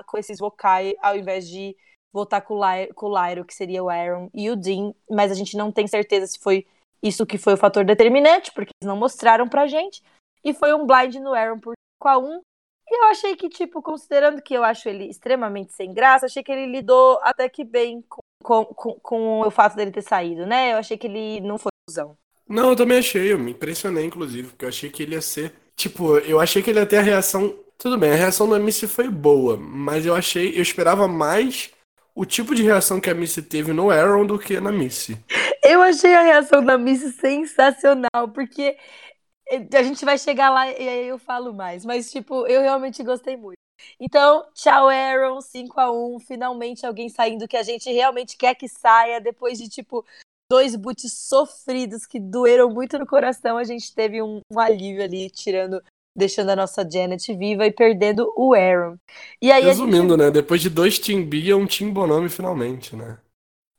[0.05, 1.75] com esses vocais ao invés de
[2.13, 5.35] votar com o, Lyro, com o que seria o Aaron e o Dean, mas a
[5.35, 6.65] gente não tem certeza se foi
[7.01, 10.01] isso que foi o fator determinante, porque eles não mostraram pra gente.
[10.43, 12.41] E foi um blind no Aaron por 5 a 1
[12.89, 16.51] E eu achei que, tipo, considerando que eu acho ele extremamente sem graça, achei que
[16.51, 18.03] ele lidou até que bem
[18.43, 20.73] com, com, com o fato dele ter saído, né?
[20.73, 22.17] Eu achei que ele não foi fusão.
[22.47, 25.53] Não, eu também achei, eu me impressionei, inclusive, porque eu achei que ele ia ser.
[25.75, 27.57] Tipo, eu achei que ele ia ter a reação.
[27.77, 30.55] Tudo bem, a reação da Missy foi boa, mas eu achei.
[30.55, 31.71] Eu esperava mais
[32.15, 35.17] o tipo de reação que a Missy teve no Aaron do que na Missy.
[35.63, 38.77] Eu achei a reação da Missy sensacional, porque
[39.73, 41.85] a gente vai chegar lá e aí eu falo mais.
[41.85, 43.57] Mas, tipo, eu realmente gostei muito.
[43.99, 48.67] Então, tchau, Aaron, 5 a 1 Finalmente alguém saindo que a gente realmente quer que
[48.67, 49.19] saia.
[49.19, 50.05] Depois de, tipo,
[50.49, 55.29] dois boots sofridos que doeram muito no coração, a gente teve um, um alívio ali,
[55.29, 55.81] tirando
[56.15, 58.97] deixando a nossa Janet viva e perdendo o Aaron.
[59.41, 60.17] E aí Resumindo, gente...
[60.17, 60.31] né?
[60.31, 63.17] Depois de dois Team B, é um Team Bonome finalmente, né?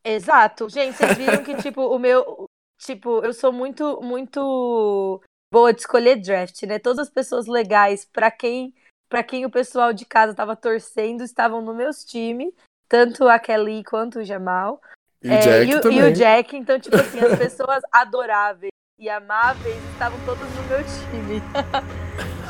[0.05, 0.69] Exato.
[0.69, 2.47] Gente, vocês viram que, tipo, o meu...
[2.81, 6.79] Tipo, eu sou muito, muito boa de escolher draft, né?
[6.79, 8.75] Todas as pessoas legais para quem
[9.09, 12.53] para quem o pessoal de casa estava torcendo estavam no meus times,
[12.89, 14.81] tanto a Kelly quanto o Jamal.
[15.23, 18.73] E, é, o, Jack e, e, o Jack, então, tipo assim, as pessoas adoráveis
[19.05, 21.43] e amáveis estavam todas no meu time.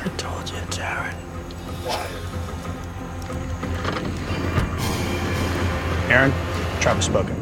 [0.04, 1.16] I told you, Darren.
[6.08, 6.32] Aaron,
[6.80, 7.34] Travis spoken.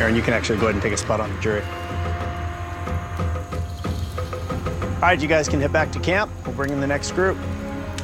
[0.00, 1.62] Aaron, you can actually go ahead and take a spot on the jury.
[4.96, 6.32] All right, you guys can head back to camp.
[6.44, 7.36] We'll bring in the next group.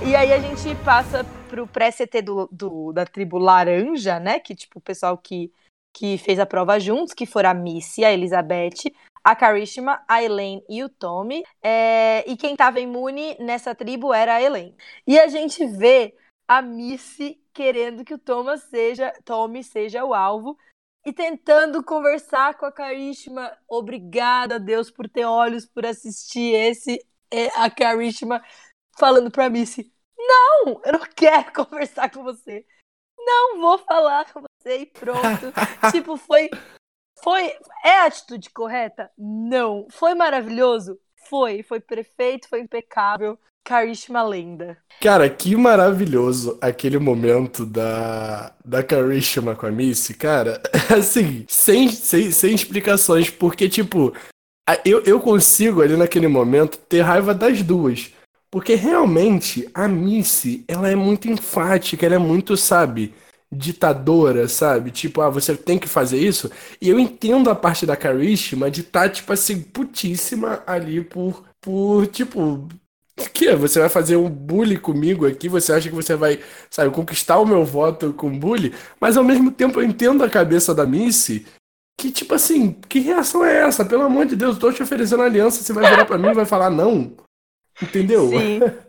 [0.04, 4.38] E aí a gente passa pro pré-CT do, do, da tribo Laranja, né?
[4.38, 5.50] Que tipo o pessoal que,
[5.93, 8.93] que fez a prova juntos, que foram a Missy, a Elizabeth,
[9.24, 11.45] a Karishma, a Elaine e o Tommy.
[11.62, 14.76] É, e quem estava imune nessa tribo era a Elaine.
[15.07, 16.14] E a gente vê
[16.47, 20.57] a Missy querendo que o Thomas seja, Tommy seja o alvo
[21.05, 23.57] e tentando conversar com a Karishma.
[23.68, 27.05] Obrigada, Deus, por ter olhos por assistir esse.
[27.30, 28.43] É, a Karishma
[28.97, 32.64] falando pra Missy: Não, eu não quero conversar com você.
[33.18, 35.52] Não vou falar com você e pronto.
[35.90, 36.50] tipo, foi
[37.22, 37.52] foi.
[37.84, 39.10] É a atitude correta?
[39.16, 39.86] Não.
[39.90, 40.98] Foi maravilhoso?
[41.28, 41.62] Foi.
[41.62, 43.38] Foi perfeito, foi impecável.
[43.64, 44.78] Karishma lenda.
[45.00, 50.62] Cara, que maravilhoso aquele momento da, da Karishma com a Missy, cara.
[50.96, 54.14] Assim, sem, sem, sem explicações, porque, tipo,
[54.84, 58.10] eu, eu consigo ali naquele momento ter raiva das duas.
[58.50, 63.12] Porque realmente a Missy, ela é muito enfática, ela é muito, sabe,
[63.51, 64.90] ditadora, sabe?
[64.90, 66.51] Tipo, ah, você tem que fazer isso.
[66.80, 71.44] E eu entendo a parte da Karishma de estar, tá, tipo assim, putíssima ali por,
[71.61, 72.68] por tipo.
[73.34, 75.49] Que você vai fazer um bullying comigo aqui?
[75.49, 76.38] Você acha que você vai,
[76.70, 78.72] sabe, conquistar o meu voto com bullying?
[79.01, 81.44] Mas ao mesmo tempo eu entendo a cabeça da Missy
[81.99, 83.84] que, tipo assim, que reação é essa?
[83.84, 86.34] Pelo amor de Deus, eu tô te oferecendo aliança, você vai virar pra mim e
[86.34, 87.12] vai falar não?
[87.82, 88.28] Entendeu?
[88.28, 88.61] Sim.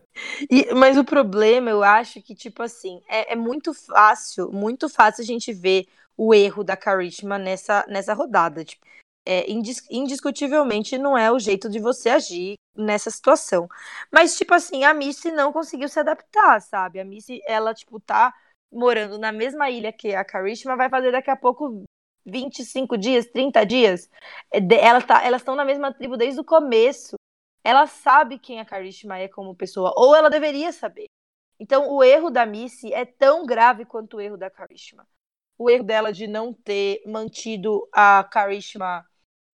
[0.50, 5.24] E, mas o problema, eu acho que, tipo assim, é, é, muito fácil, muito fácil
[5.24, 8.64] a gente ver o erro da Karishma nessa, nessa rodada.
[8.64, 8.86] Tipo,
[9.26, 13.68] é, indis, indiscutivelmente não é o jeito de você agir nessa situação.
[14.12, 17.00] Mas, tipo assim, a Missy não conseguiu se adaptar, sabe?
[17.00, 18.34] A Missy, ela, tipo, tá
[18.72, 21.84] morando na mesma ilha que a Karishma, vai fazer daqui a pouco
[22.26, 24.10] 25 dias, 30 dias.
[24.52, 27.16] É, ela tá, elas estão na mesma tribo desde o começo
[27.64, 31.06] ela sabe quem a Karishma é como pessoa, ou ela deveria saber.
[31.60, 35.06] Então, o erro da Missy é tão grave quanto o erro da Karishma.
[35.58, 39.06] O erro dela de não ter mantido a Karishma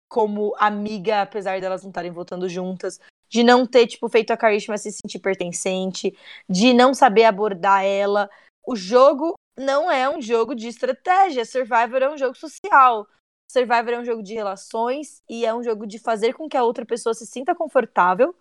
[0.10, 3.00] como amiga, apesar delas não estarem votando juntas,
[3.30, 6.16] de não ter tipo feito a Karishma se sentir pertencente,
[6.48, 8.30] de não saber abordar ela.
[8.68, 13.08] O jogo não é um jogo de estratégia, Survivor é um jogo social.
[13.54, 16.64] Survivor é um jogo de relações e é um jogo de fazer com que a
[16.64, 18.36] outra pessoa se sinta confortável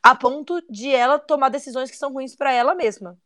[0.00, 3.18] a ponto de ela tomar decisões que são ruins para ela mesma.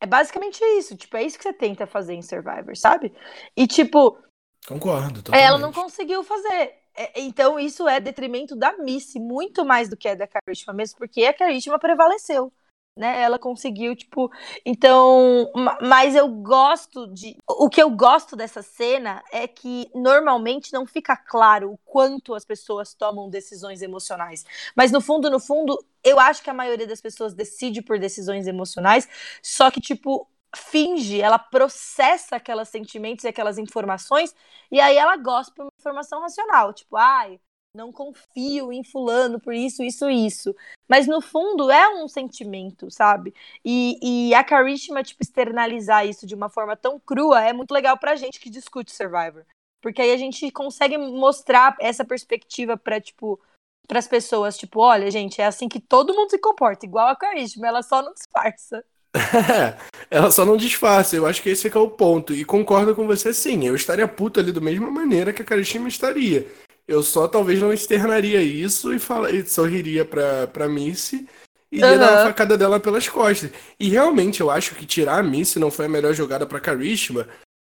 [0.00, 3.12] É basicamente isso, tipo, é isso que você tenta fazer em Survivor, sabe?
[3.54, 4.18] E tipo,
[4.66, 5.46] concordo, totalmente.
[5.46, 6.74] ela não conseguiu fazer.
[6.94, 10.98] É, então isso é detrimento da Missy, muito mais do que é da Karishma mesmo,
[10.98, 12.52] porque a Karishma prevaleceu
[12.96, 13.20] né?
[13.22, 14.30] Ela conseguiu, tipo.
[14.64, 15.50] Então.
[15.80, 17.36] Mas eu gosto de.
[17.48, 22.44] O que eu gosto dessa cena é que normalmente não fica claro o quanto as
[22.44, 24.44] pessoas tomam decisões emocionais.
[24.76, 28.46] Mas no fundo, no fundo, eu acho que a maioria das pessoas decide por decisões
[28.46, 29.08] emocionais,
[29.42, 30.28] só que, tipo.
[30.54, 34.34] Finge, ela processa aqueles sentimentos e aquelas informações,
[34.70, 36.74] e aí ela gosta por uma informação racional.
[36.74, 37.40] Tipo, ai,
[37.74, 40.54] não confio em fulano por isso, isso, isso.
[40.88, 43.34] Mas no fundo é um sentimento, sabe?
[43.64, 47.96] E, e a Karishma, tipo, externalizar isso de uma forma tão crua é muito legal
[47.96, 49.44] pra gente que discute Survivor.
[49.80, 53.40] Porque aí a gente consegue mostrar essa perspectiva pra, tipo,
[53.88, 57.66] pras pessoas, tipo, olha, gente, é assim que todo mundo se comporta, igual a Karishma,
[57.66, 58.84] ela só não disfarça.
[60.10, 62.32] ela só não disfarça, eu acho que esse é, é o ponto.
[62.32, 65.88] E concordo com você sim, eu estaria puto ali da mesma maneira que a Karishma
[65.88, 66.46] estaria.
[66.86, 71.28] Eu só talvez não externaria isso e, fala, e sorriria pra, pra Missy
[71.70, 71.98] e uhum.
[71.98, 73.50] dar uma facada dela pelas costas.
[73.78, 77.26] E realmente eu acho que tirar a Missy não foi a melhor jogada pra Karishma,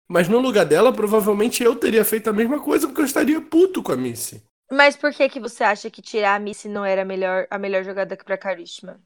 [0.08, 3.82] mas no lugar dela, provavelmente eu teria feito a mesma coisa porque eu estaria puto
[3.82, 4.42] com a Missy.
[4.70, 7.58] Mas por que que você acha que tirar a Missy não era a melhor, a
[7.58, 9.00] melhor jogada pra Karishma?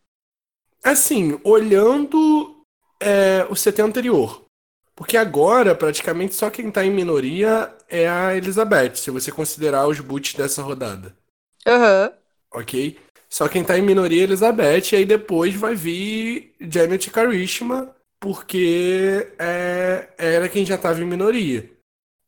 [0.85, 2.65] Assim, olhando
[3.01, 4.45] é, o CT anterior.
[4.95, 10.01] Porque agora, praticamente, só quem tá em minoria é a Elizabeth, se você considerar os
[10.01, 11.17] boots dessa rodada.
[11.67, 12.11] Aham.
[12.11, 12.61] Uhum.
[12.61, 12.99] Ok?
[13.29, 17.95] Só quem tá em minoria é a Elizabeth, e aí depois vai vir Janet Karishma,
[18.21, 21.71] porque é, era quem já tava em minoria.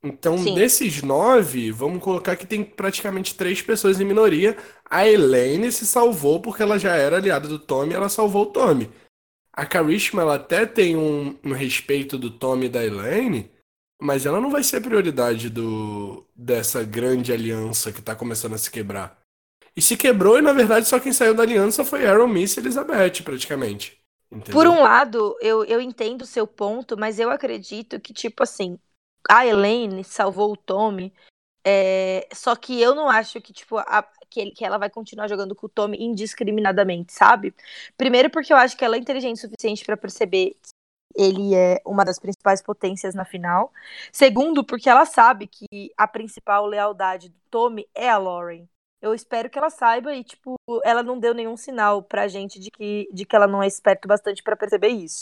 [0.02, 0.54] Então, Sim.
[0.54, 4.56] desses nove, vamos colocar que tem praticamente três pessoas em minoria.
[4.88, 8.90] A Elaine se salvou porque ela já era aliada do Tommy, ela salvou o Tommy.
[9.56, 13.50] A Karishma, ela até tem um, um respeito do Tommy e da Elaine,
[14.00, 18.70] mas ela não vai ser prioridade do dessa grande aliança que tá começando a se
[18.70, 19.18] quebrar.
[19.76, 22.60] E se quebrou, e na verdade só quem saiu da aliança foi Aaron Miss e
[22.60, 23.98] Elizabeth, praticamente.
[24.30, 24.52] Entendeu?
[24.52, 28.78] Por um lado, eu, eu entendo o seu ponto, mas eu acredito que, tipo assim,
[29.28, 31.12] a Elaine salvou o Tommy,
[31.64, 35.28] é, só que eu não acho que, tipo, a, que, ele, que ela vai continuar
[35.28, 37.54] jogando com o Tommy indiscriminadamente, sabe?
[37.96, 40.74] Primeiro porque eu acho que ela é inteligente o suficiente para perceber que
[41.16, 43.72] ele é uma das principais potências na final.
[44.10, 48.66] Segundo, porque ela sabe que a principal lealdade do Tommy é a Lauren.
[49.00, 52.70] Eu espero que ela saiba e, tipo, ela não deu nenhum sinal pra gente de
[52.70, 55.20] que, de que ela não é esperto bastante para perceber isso.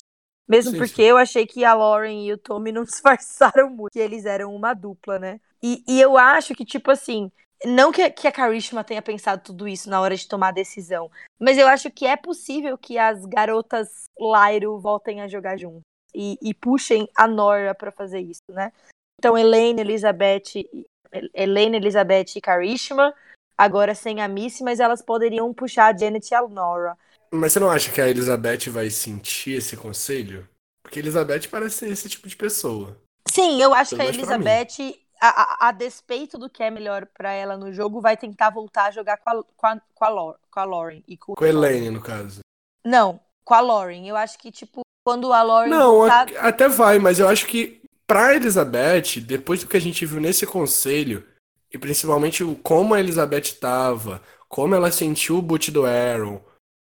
[0.48, 3.98] Mesmo sim, porque eu achei que a Lauren e o Tommy não disfarçaram muito, que
[3.98, 5.40] eles eram uma dupla, né?
[5.62, 7.30] E, e eu acho que, tipo assim,
[7.64, 11.10] não que, que a Karishma tenha pensado tudo isso na hora de tomar a decisão,
[11.38, 15.82] mas eu acho que é possível que as garotas Lyro voltem a jogar juntas
[16.14, 18.72] e, e puxem a Nora para fazer isso, né?
[19.18, 20.64] Então, Elaine, Elizabeth,
[21.34, 23.14] Elaine, Elizabeth e Karishma
[23.56, 26.96] agora sem a Missy, mas elas poderiam puxar a Janet e a Nora.
[27.30, 30.48] Mas você não acha que a Elizabeth vai sentir esse conselho?
[30.82, 32.96] Porque a Elizabeth parece ser esse tipo de pessoa.
[33.30, 37.06] Sim, eu acho Pelo que a Elizabeth, a, a, a, despeito do que é melhor
[37.06, 40.08] para ela no jogo, vai tentar voltar a jogar com a, com a, com a,
[40.08, 41.02] Lore, com a Lauren.
[41.06, 42.40] E com, com a Elaine, no caso.
[42.84, 44.04] Não, com a Lauren.
[44.04, 45.70] Eu acho que, tipo, quando a Lauren.
[45.70, 46.26] Não, tá...
[46.38, 50.44] até vai, mas eu acho que pra Elizabeth, depois do que a gente viu nesse
[50.44, 51.24] conselho,
[51.72, 56.42] e principalmente como a Elizabeth tava, como ela sentiu o boot do Aaron,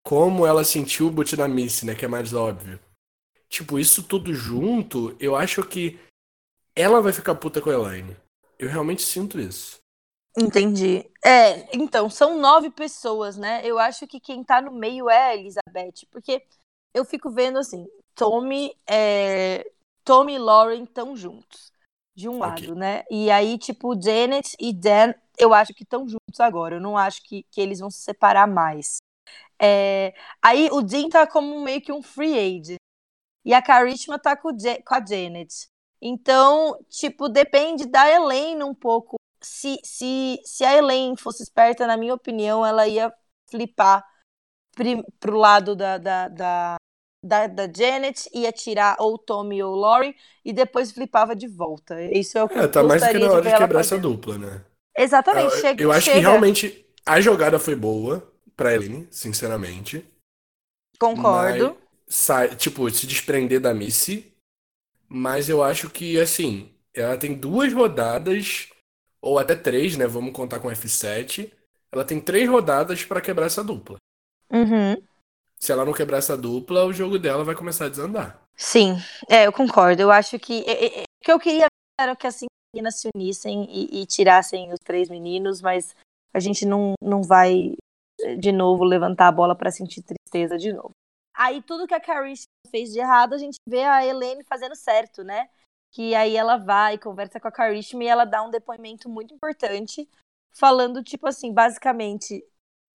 [0.04, 1.96] como ela sentiu o boot da Missy, né?
[1.96, 2.80] Que é mais óbvio.
[3.50, 6.00] Tipo, isso tudo junto, eu acho que
[6.76, 8.16] ela vai ficar puta com a Elaine.
[8.58, 9.80] Eu realmente sinto isso.
[10.38, 11.10] Entendi.
[11.26, 13.62] É, então, são nove pessoas, né?
[13.66, 16.42] Eu acho que quem tá no meio é a Elizabeth, porque
[16.94, 19.70] eu fico vendo assim, Tommy, é...
[20.04, 21.72] Tommy e Lauren estão juntos
[22.16, 22.68] de um okay.
[22.68, 23.04] lado, né?
[23.10, 26.76] E aí, tipo, Janet e Dan, eu acho que estão juntos agora.
[26.76, 28.98] Eu não acho que, que eles vão se separar mais.
[29.60, 30.14] É...
[30.42, 32.78] Aí o Dean tá como meio que um free agent.
[33.44, 34.50] E a Karishma tá com,
[34.86, 35.68] com a Janet.
[36.02, 39.18] Então, tipo, depende da Elaine um pouco.
[39.40, 43.14] Se, se, se a Elaine fosse esperta, na minha opinião, ela ia
[43.50, 44.04] flipar
[45.20, 46.76] pro lado da, da, da,
[47.24, 52.02] da, da Janet, ia tirar ou Tommy ou Lauren e depois flipava de volta.
[52.02, 53.82] Isso é o que é, eu tá mais do que na hora de, de quebrar
[53.82, 54.66] essa dupla, né?
[54.98, 55.54] Exatamente.
[55.54, 56.18] Eu, chega, eu acho chega.
[56.18, 60.06] que realmente a jogada foi boa pra Eline, sinceramente.
[61.00, 61.78] Concordo.
[62.08, 64.31] Sai, tipo, se desprender da Missy.
[65.14, 68.70] Mas eu acho que, assim, ela tem duas rodadas,
[69.22, 70.08] ou até três, né?
[70.08, 71.52] Vamos contar com F7.
[71.92, 73.98] Ela tem três rodadas para quebrar essa dupla.
[74.50, 74.96] Uhum
[75.62, 78.42] se ela não quebrar essa dupla, o jogo dela vai começar a desandar.
[78.56, 78.96] Sim,
[79.30, 80.02] é, eu concordo.
[80.02, 80.62] Eu acho que.
[80.62, 81.68] o que eu queria
[82.00, 82.40] era que as
[82.74, 85.96] meninas se unissem e, e, tirassem os três meninos, mas
[86.34, 87.76] a gente não, não vai
[88.40, 90.92] de novo levantar a bola para sentir tristeza de novo.
[91.34, 92.36] Aí tudo que a Carrie
[92.70, 95.50] fez de errado, a gente vê a Helene fazendo certo, né?
[95.92, 100.08] Que aí ela vai, conversa com a Karishma e ela dá um depoimento muito importante,
[100.54, 102.44] falando, tipo assim, basicamente,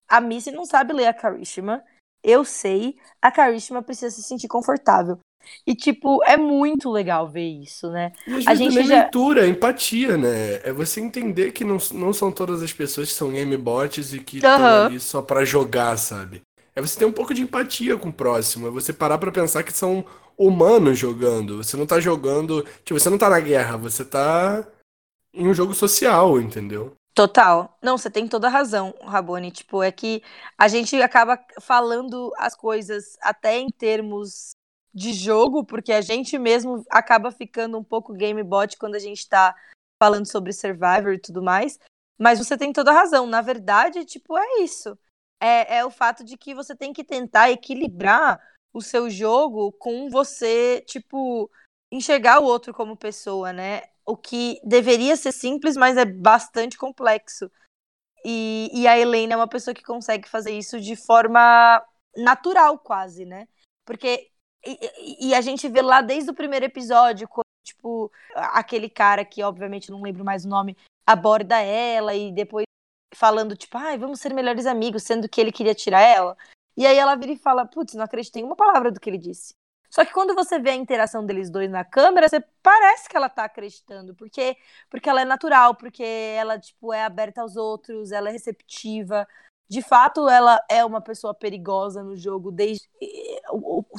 [0.08, 1.84] a Missy não sabe ler a Karishma
[2.26, 5.16] eu sei, a Karishma precisa se sentir confortável.
[5.64, 8.12] E, tipo, é muito legal ver isso, né?
[8.26, 9.02] E a gente já...
[9.02, 10.54] leitura, empatia, né?
[10.64, 14.38] É você entender que não, não são todas as pessoas que são gamebots e que
[14.38, 14.86] estão uhum.
[14.86, 16.42] ali só para jogar, sabe?
[16.76, 18.68] É você ter um pouco de empatia com o próximo.
[18.68, 20.04] É você parar para pensar que são
[20.36, 21.64] humanos jogando.
[21.64, 22.62] Você não tá jogando.
[22.84, 24.62] Tipo, você não tá na guerra, você tá
[25.32, 26.94] em um jogo social, entendeu?
[27.14, 27.78] Total.
[27.82, 29.50] Não, você tem toda a razão, Rabone.
[29.50, 30.22] Tipo, é que
[30.58, 34.50] a gente acaba falando as coisas até em termos
[34.92, 39.54] de jogo, porque a gente mesmo acaba ficando um pouco gamebot quando a gente tá
[39.98, 41.78] falando sobre Survivor e tudo mais.
[42.18, 43.26] Mas você tem toda a razão.
[43.26, 44.98] Na verdade, tipo, é isso.
[45.40, 48.40] É, é o fato de que você tem que tentar equilibrar
[48.72, 51.50] o seu jogo com você, tipo,
[51.90, 53.82] enxergar o outro como pessoa, né?
[54.06, 57.50] o que deveria ser simples, mas é bastante complexo.
[58.24, 61.84] E, e a Helena é uma pessoa que consegue fazer isso de forma
[62.16, 63.48] natural, quase, né?
[63.84, 64.30] Porque.
[64.64, 69.40] E, e, a gente vê lá desde o primeiro episódio, quando, tipo, aquele cara que,
[69.40, 70.76] obviamente, não lembro mais o nome,
[71.06, 72.65] aborda ela e depois
[73.16, 76.36] falando, tipo, ai, vamos ser melhores amigos, sendo que ele queria tirar ela.
[76.76, 79.18] E aí ela vira e fala, putz, não acreditei em uma palavra do que ele
[79.18, 79.54] disse.
[79.90, 83.28] Só que quando você vê a interação deles dois na câmera, você parece que ela
[83.28, 84.56] tá acreditando, porque
[84.90, 89.26] porque ela é natural, porque ela tipo é aberta aos outros, ela é receptiva.
[89.68, 92.88] De fato, ela é uma pessoa perigosa no jogo desde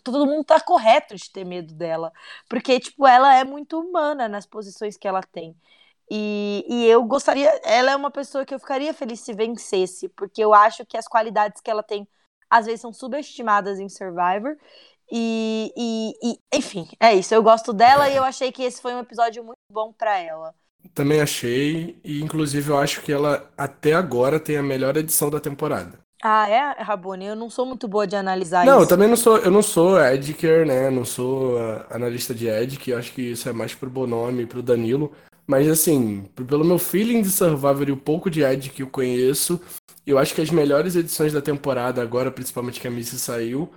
[0.04, 2.12] todo mundo tá correto de ter medo dela,
[2.50, 5.56] porque tipo ela é muito humana nas posições que ela tem.
[6.10, 10.42] E, e eu gostaria, ela é uma pessoa que eu ficaria feliz se vencesse, porque
[10.42, 12.08] eu acho que as qualidades que ela tem
[12.50, 14.56] às vezes são subestimadas em Survivor
[15.12, 17.34] e, e, e, enfim, é isso.
[17.34, 20.54] Eu gosto dela e eu achei que esse foi um episódio muito bom para ela.
[20.94, 25.40] Também achei, e inclusive eu acho que ela até agora tem a melhor edição da
[25.40, 26.00] temporada.
[26.24, 27.26] Ah, é, Rabone?
[27.26, 28.76] Eu não sou muito boa de analisar não, isso.
[28.76, 30.90] Não, eu também não sou, eu não sou ediker, né?
[30.90, 34.46] Não sou uh, analista de edic, eu acho que isso é mais pro Bonome e
[34.46, 35.14] pro Danilo.
[35.48, 39.60] Mas assim, pelo meu feeling de Survivor e o pouco de Ed que eu conheço,
[40.06, 43.70] Eu acho que as melhores edições da temporada, agora, principalmente que a Missy saiu,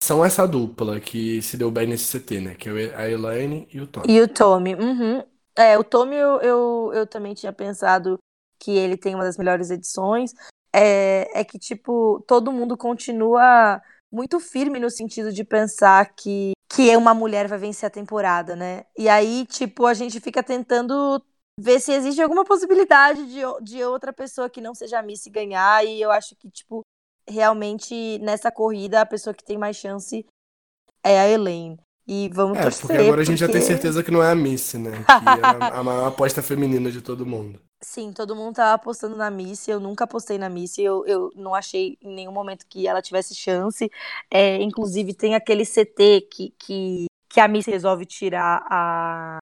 [0.00, 2.54] são essa dupla que se deu bem nesse CT, né?
[2.54, 4.06] Que é a Elaine e o Tommy.
[4.08, 5.24] E o Tommy, uhum.
[5.56, 8.16] É, o Tommy eu, eu, eu também tinha pensado
[8.60, 10.32] que ele tem uma das melhores edições.
[10.72, 16.96] É, é que, tipo, todo mundo continua muito firme no sentido de pensar que, que
[16.96, 18.84] uma mulher vai vencer a temporada, né?
[18.96, 21.22] E aí, tipo, a gente fica tentando
[21.60, 25.84] ver se existe alguma possibilidade de, de outra pessoa que não seja a Missy ganhar.
[25.84, 26.80] E eu acho que, tipo,
[27.28, 30.24] realmente nessa corrida a pessoa que tem mais chance
[31.04, 31.78] é a Elaine.
[32.08, 32.80] E vamos é, torcer.
[32.80, 33.22] Porque agora porque...
[33.22, 35.04] a gente já tem certeza que não é a Missy, né?
[35.04, 37.60] Que é a, a maior aposta feminina de todo mundo.
[37.84, 39.70] Sim, todo mundo tava apostando na Missy.
[39.70, 40.82] Eu nunca apostei na Missy.
[40.82, 43.90] Eu, eu não achei em nenhum momento que ela tivesse chance.
[44.30, 49.38] É, inclusive, tem aquele CT que, que, que a Missy resolve tirar a,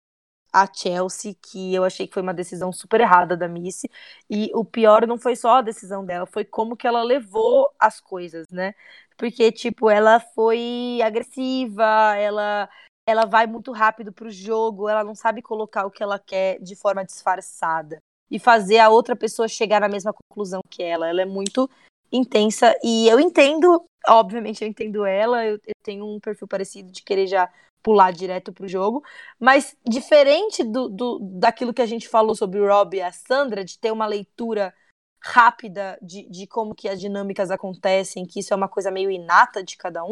[0.53, 3.91] a Chelsea, que eu achei que foi uma decisão super errada da Missy.
[4.31, 8.01] E o pior não foi só a decisão dela, foi como que ela levou as
[8.01, 8.75] coisas, né?
[9.19, 11.85] Porque, tipo, ela foi agressiva,
[12.17, 12.69] ela
[13.07, 16.77] ela vai muito rápido pro jogo, ela não sabe colocar o que ela quer de
[16.77, 18.01] forma disfarçada
[18.31, 21.09] e fazer a outra pessoa chegar na mesma conclusão que ela.
[21.09, 21.69] Ela é muito
[22.13, 27.03] intensa e eu entendo, obviamente eu entendo ela, eu, eu tenho um perfil parecido de
[27.03, 27.51] querer já
[27.83, 29.03] pular direto pro jogo,
[29.39, 33.65] mas diferente do, do, daquilo que a gente falou sobre o Rob e a Sandra,
[33.65, 34.75] de ter uma leitura
[35.23, 39.63] rápida de, de como que as dinâmicas acontecem, que isso é uma coisa meio inata
[39.63, 40.11] de cada um,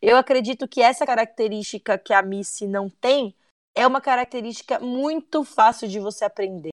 [0.00, 3.34] eu acredito que essa característica que a Missy não tem
[3.74, 6.70] é uma característica muito fácil de você aprender.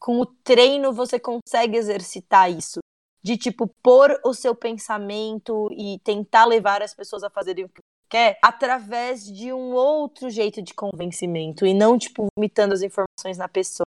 [0.00, 2.80] Com o treino você consegue exercitar isso.
[3.22, 7.82] De tipo, pôr o seu pensamento e tentar levar as pessoas a fazerem o que
[8.08, 13.46] quer através de um outro jeito de convencimento e não, tipo, vomitando as informações na
[13.46, 13.84] pessoa.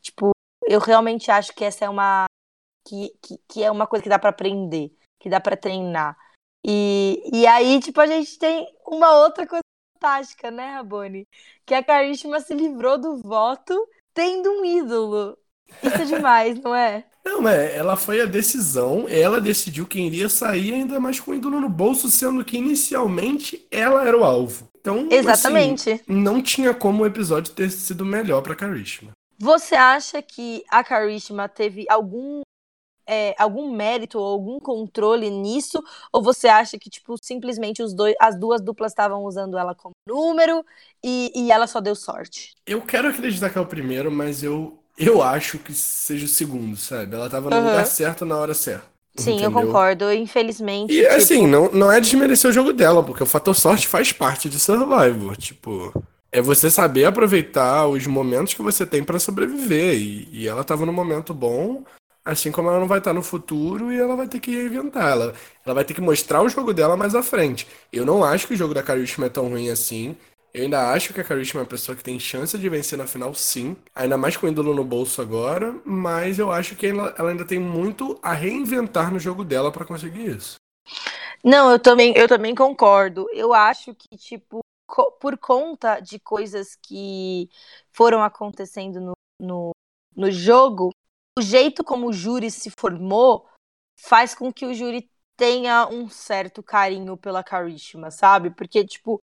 [0.00, 0.32] Tipo,
[0.66, 2.26] eu realmente acho que essa é uma.
[2.86, 6.16] que, que, que é uma coisa que dá para aprender, que dá para treinar.
[6.64, 9.62] E, e aí, tipo, a gente tem uma outra coisa
[9.94, 11.26] fantástica, né, Rabone?
[11.64, 13.74] Que a Karishma se livrou do voto
[14.14, 15.38] tendo um ídolo.
[15.82, 17.04] Isso é demais, não é?
[17.24, 21.34] Não, mas ela foi a decisão, ela decidiu quem iria sair, ainda mais com o
[21.34, 24.68] ídolo no bolso, sendo que inicialmente ela era o alvo.
[24.80, 25.90] Então, assim, Exatamente.
[25.92, 29.12] Assim, não tinha como o episódio ter sido melhor pra Karishma.
[29.38, 32.42] Você acha que a Karishma teve algum
[33.06, 35.82] é, algum mérito ou algum controle nisso?
[36.12, 39.92] Ou você acha que, tipo, simplesmente os dois, as duas duplas estavam usando ela como
[40.06, 40.64] número
[41.02, 42.54] e, e ela só deu sorte?
[42.66, 46.76] Eu quero acreditar que é o primeiro, mas eu, eu acho que seja o segundo,
[46.76, 47.14] sabe?
[47.14, 47.64] Ela tava no Uhum.
[47.66, 48.84] lugar certo na hora certa.
[49.16, 49.66] Sim, eu entendeu?
[49.66, 50.10] concordo.
[50.12, 50.92] Infelizmente.
[50.92, 54.12] E tipo, assim, não, não é desmerecer o jogo dela, porque o fator sorte faz
[54.12, 55.36] parte de Survivor.
[55.36, 55.92] Tipo,
[56.30, 59.94] é você saber aproveitar os momentos que você tem pra sobreviver.
[59.96, 61.84] E, e ela tava num momento bom,
[62.24, 65.10] assim como ela não vai estar no futuro e ela vai ter que reinventar.
[65.12, 65.34] Ela,
[65.66, 67.66] ela vai ter que mostrar o jogo dela mais à frente.
[67.92, 70.16] Eu não acho que o jogo da Karishma é tão ruim assim.
[70.54, 73.06] Eu ainda acho que a Karishma é uma pessoa que tem chance de vencer na
[73.06, 73.76] final, sim.
[73.94, 75.74] Ainda mais com o ídolo no bolso agora.
[75.84, 79.84] Mas eu acho que ela, ela ainda tem muito a reinventar no jogo dela pra
[79.86, 80.56] conseguir isso.
[81.44, 83.26] Não, eu também, eu também concordo.
[83.32, 87.48] Eu acho que, tipo, co- por conta de coisas que
[87.92, 89.72] foram acontecendo no, no,
[90.16, 90.90] no jogo,
[91.38, 93.48] o jeito como o júri se formou
[93.96, 98.50] faz com que o júri tenha um certo carinho pela Karishma, sabe?
[98.50, 99.20] Porque, tipo,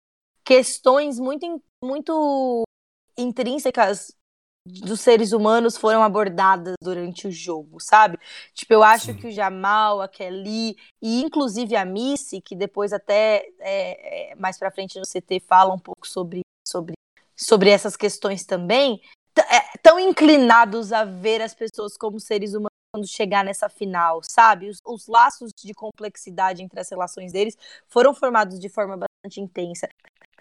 [0.44, 2.64] questões muito, muito
[3.18, 4.14] intrínsecas
[4.66, 8.18] dos seres humanos foram abordadas durante o jogo, sabe?
[8.54, 9.18] Tipo, eu acho Sim.
[9.18, 14.58] que o Jamal, a Kelly e inclusive a Missy, que depois até é, é, mais
[14.58, 16.94] pra frente no CT fala um pouco sobre, sobre,
[17.36, 19.02] sobre essas questões também,
[19.76, 24.70] estão inclinados a ver as pessoas como seres humanos quando chegar nessa final, sabe?
[24.70, 29.90] Os, os laços de complexidade entre as relações deles foram formados de forma bastante intensa.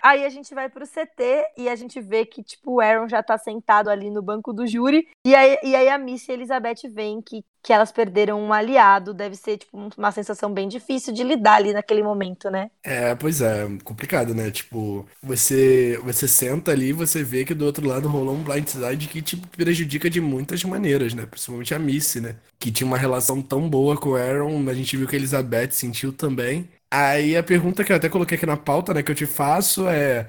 [0.03, 3.23] Aí a gente vai pro CT e a gente vê que, tipo, o Aaron já
[3.23, 5.07] tá sentado ali no banco do júri.
[5.25, 8.53] E aí, e aí a Missy e a Elizabeth veem que, que elas perderam um
[8.53, 9.15] aliado.
[9.15, 12.69] Deve ser, tipo, uma sensação bem difícil de lidar ali naquele momento, né?
[12.83, 14.51] É, pois é, complicado, né?
[14.51, 19.07] Tipo, você você senta ali e você vê que do outro lado rolou um blindside
[19.07, 21.27] que te prejudica de muitas maneiras, né?
[21.27, 22.37] Principalmente a Missy, né?
[22.59, 25.71] Que tinha uma relação tão boa com o Aaron, a gente viu que a Elizabeth
[25.71, 26.69] sentiu também.
[26.93, 29.89] Aí a pergunta que eu até coloquei aqui na pauta, né, que eu te faço
[29.89, 30.29] é: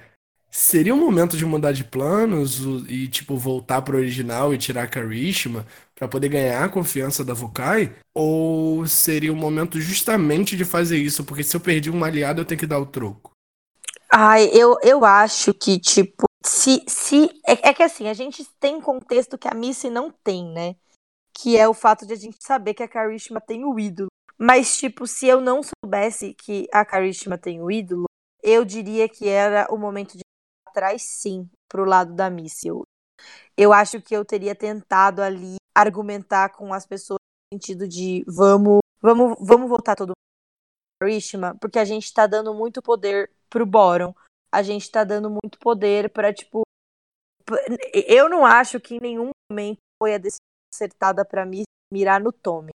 [0.51, 4.83] seria um momento de mudar de planos o- e, tipo, voltar pro original e tirar
[4.83, 7.93] a Karishma pra poder ganhar a confiança da Vukai?
[8.15, 11.23] Ou seria um momento justamente de fazer isso?
[11.25, 13.31] Porque se eu perdi um aliado, eu tenho que dar o troco.
[14.11, 16.83] Ai, eu, eu acho que, tipo, se.
[16.87, 20.75] se é, é que assim, a gente tem contexto que a Missy não tem, né?
[21.37, 24.09] que é o fato de a gente saber que a Karishma tem o ídolo.
[24.45, 28.03] Mas, tipo, se eu não soubesse que a Karishma tem o ídolo,
[28.43, 32.29] eu diria que era o momento de ir atrás, sim, pro lado da.
[32.61, 32.83] Eu,
[33.55, 37.19] eu acho que eu teria tentado ali argumentar com as pessoas
[37.53, 42.53] no sentido de vamos, vamos, vamos voltar todo mundo Karishma, porque a gente tá dando
[42.53, 44.13] muito poder pro Boron.
[44.51, 46.63] A gente tá dando muito poder para tipo.
[47.93, 52.33] Eu não acho que em nenhum momento foi a decisão acertada para mim mirar no
[52.33, 52.71] Tommy.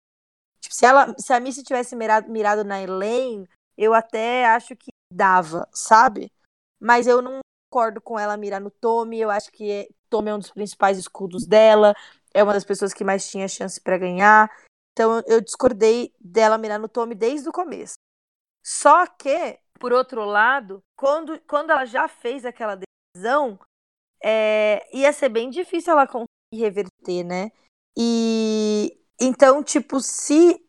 [0.64, 3.48] Tipo, se, ela, se a Missy tivesse mirado, mirado na Elaine,
[3.78, 6.32] eu até acho que dava, sabe?
[6.80, 7.40] Mas eu não
[7.70, 9.20] concordo com ela mirar no Tommy.
[9.20, 11.94] Eu acho que Tommy é um dos principais escudos dela.
[12.34, 14.50] É uma das pessoas que mais tinha chance para ganhar.
[14.94, 17.96] Então eu discordei dela mirar no Tommy desde o começo.
[18.66, 23.60] Só que, por outro lado, quando, quando ela já fez aquela decisão,
[24.24, 27.52] é, ia ser bem difícil ela conseguir reverter, né?
[27.98, 30.60] E então, tipo, se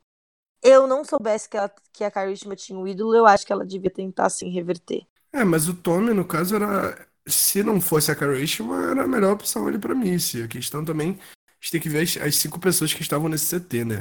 [0.62, 3.66] eu não soubesse que, ela, que a Karishma tinha um ídolo, eu acho que ela
[3.66, 5.06] devia tentar sim reverter.
[5.32, 7.06] É, mas o Tommy, no caso, era.
[7.26, 10.42] Se não fosse a Karishma, era a melhor opção ali pra Missy.
[10.42, 11.18] A questão também.
[11.20, 13.98] A gente tem que ver as, as cinco pessoas que estavam nesse CT, né?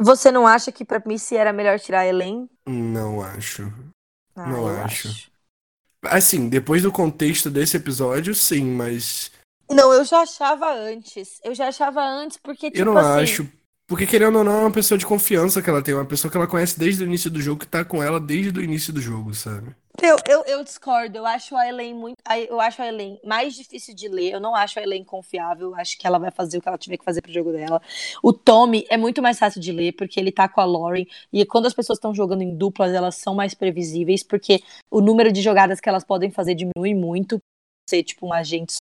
[0.00, 2.48] Você não acha que pra Missy era melhor tirar a Elaine?
[2.66, 3.72] Não acho.
[4.34, 5.30] Ah, não eu acho.
[6.04, 9.32] Assim, depois do contexto desse episódio, sim, mas.
[9.70, 11.40] Não, eu já achava antes.
[11.42, 13.22] Eu já achava antes, porque, tipo eu não assim.
[13.22, 13.52] acho.
[13.88, 15.94] Porque, querendo ou não, é uma pessoa de confiança que ela tem.
[15.94, 18.58] Uma pessoa que ela conhece desde o início do jogo, que tá com ela desde
[18.58, 19.76] o início do jogo, sabe?
[20.02, 21.16] Eu, eu, eu discordo.
[21.16, 22.16] Eu acho a Elaine muito.
[22.48, 24.32] Eu acho a Elaine mais difícil de ler.
[24.32, 25.72] Eu não acho a Elaine confiável.
[25.76, 27.80] Acho que ela vai fazer o que ela tiver que fazer pro jogo dela.
[28.22, 31.06] O Tommy é muito mais fácil de ler, porque ele tá com a Lauren.
[31.32, 34.60] E quando as pessoas estão jogando em duplas, elas são mais previsíveis, porque
[34.90, 37.38] o número de jogadas que elas podem fazer diminui muito.
[37.88, 38.78] Ser tipo um agente.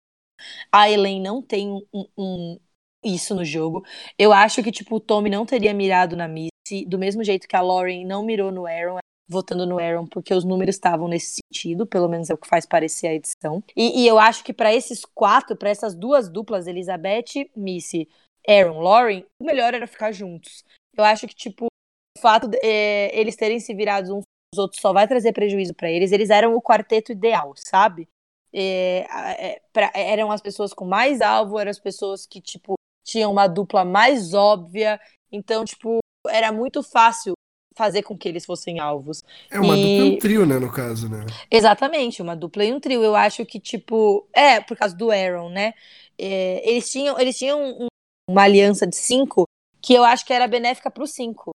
[0.69, 1.69] A Elaine não tem
[2.17, 2.59] um-
[3.03, 3.83] isso no jogo.
[4.17, 7.55] Eu acho que, tipo, o Tommy não teria mirado na Missy, do mesmo jeito que
[7.55, 8.97] a Lauren não mirou no Aaron,
[9.27, 12.65] votando no Aaron, porque os números estavam nesse sentido, pelo menos é o que faz
[12.65, 13.63] parecer a edição.
[13.75, 18.07] E, e eu acho que pra esses quatro, pra essas duas duplas, Elizabeth, Missy,
[18.47, 20.63] Aaron, Lauren, o melhor era ficar juntos.
[20.97, 24.81] Eu acho que, tipo, o fato de é, eles terem se virado uns os outros
[24.81, 26.11] só vai trazer prejuízo pra eles.
[26.11, 28.09] Eles eram o quarteto ideal, sabe?
[28.51, 29.05] É,
[29.37, 32.73] é, pra- eram as pessoas com mais alvo, eram as pessoas que, tipo,
[33.09, 34.99] tinham uma dupla mais óbvia.
[35.31, 37.33] Então, tipo, era muito fácil
[37.75, 39.23] fazer com que eles fossem alvos.
[39.49, 41.25] É uma E- dupla e um trio, né, no caso, né?
[41.49, 43.03] Exatamente, uma dupla e um trio.
[43.03, 45.73] Eu acho que, tipo, é, por causa do Aaron, né?
[46.17, 47.87] É, eles tinham, eles tinham um-
[48.29, 49.45] uma aliança de cinco
[49.81, 51.51] que eu acho que era benéfica pro cinco.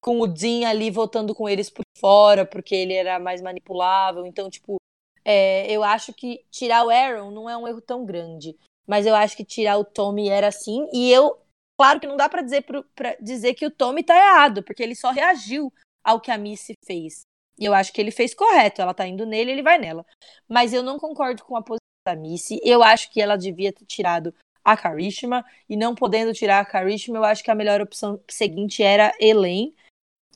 [0.00, 4.26] Com o Dean ali votando com eles por fora, porque ele era mais manipulável.
[4.26, 4.76] Então, tipo,
[5.24, 8.56] é, eu acho que tirar o Aaron não é um erro tão grande.
[8.86, 10.86] Mas eu acho que tirar o Tommy era assim.
[10.92, 11.38] E eu,
[11.78, 14.82] claro que não dá pra dizer, pro- pra dizer que o Tommy tá errado, porque
[14.82, 15.72] ele só reagiu
[16.04, 17.22] ao que a Missy fez.
[17.58, 18.82] E eu acho que ele fez correto.
[18.82, 20.04] Ela tá indo nele, ele vai nela.
[20.48, 22.60] Mas eu não concordo com a posição da Missy.
[22.62, 25.44] Eu acho que ela devia ter tirado a Karishma.
[25.68, 29.74] E não podendo tirar a Karishma, eu acho que a melhor opção seguinte era Elaine.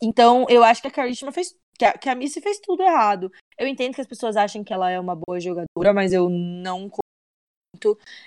[0.01, 1.57] Então, eu acho que a Karishma fez.
[1.77, 3.31] Que a, que a Missy fez tudo errado.
[3.59, 6.91] Eu entendo que as pessoas acham que ela é uma boa jogadora, mas eu não.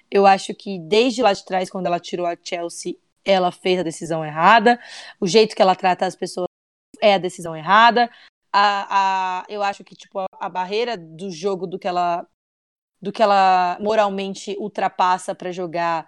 [0.10, 3.84] Eu acho que desde lá de trás, quando ela tirou a Chelsea, ela fez a
[3.84, 4.80] decisão errada.
[5.20, 6.48] O jeito que ela trata as pessoas
[7.02, 8.10] é a decisão errada.
[8.54, 12.28] A, a, eu acho que tipo a, a barreira do jogo do que ela
[13.02, 16.08] do que ela moralmente ultrapassa pra jogar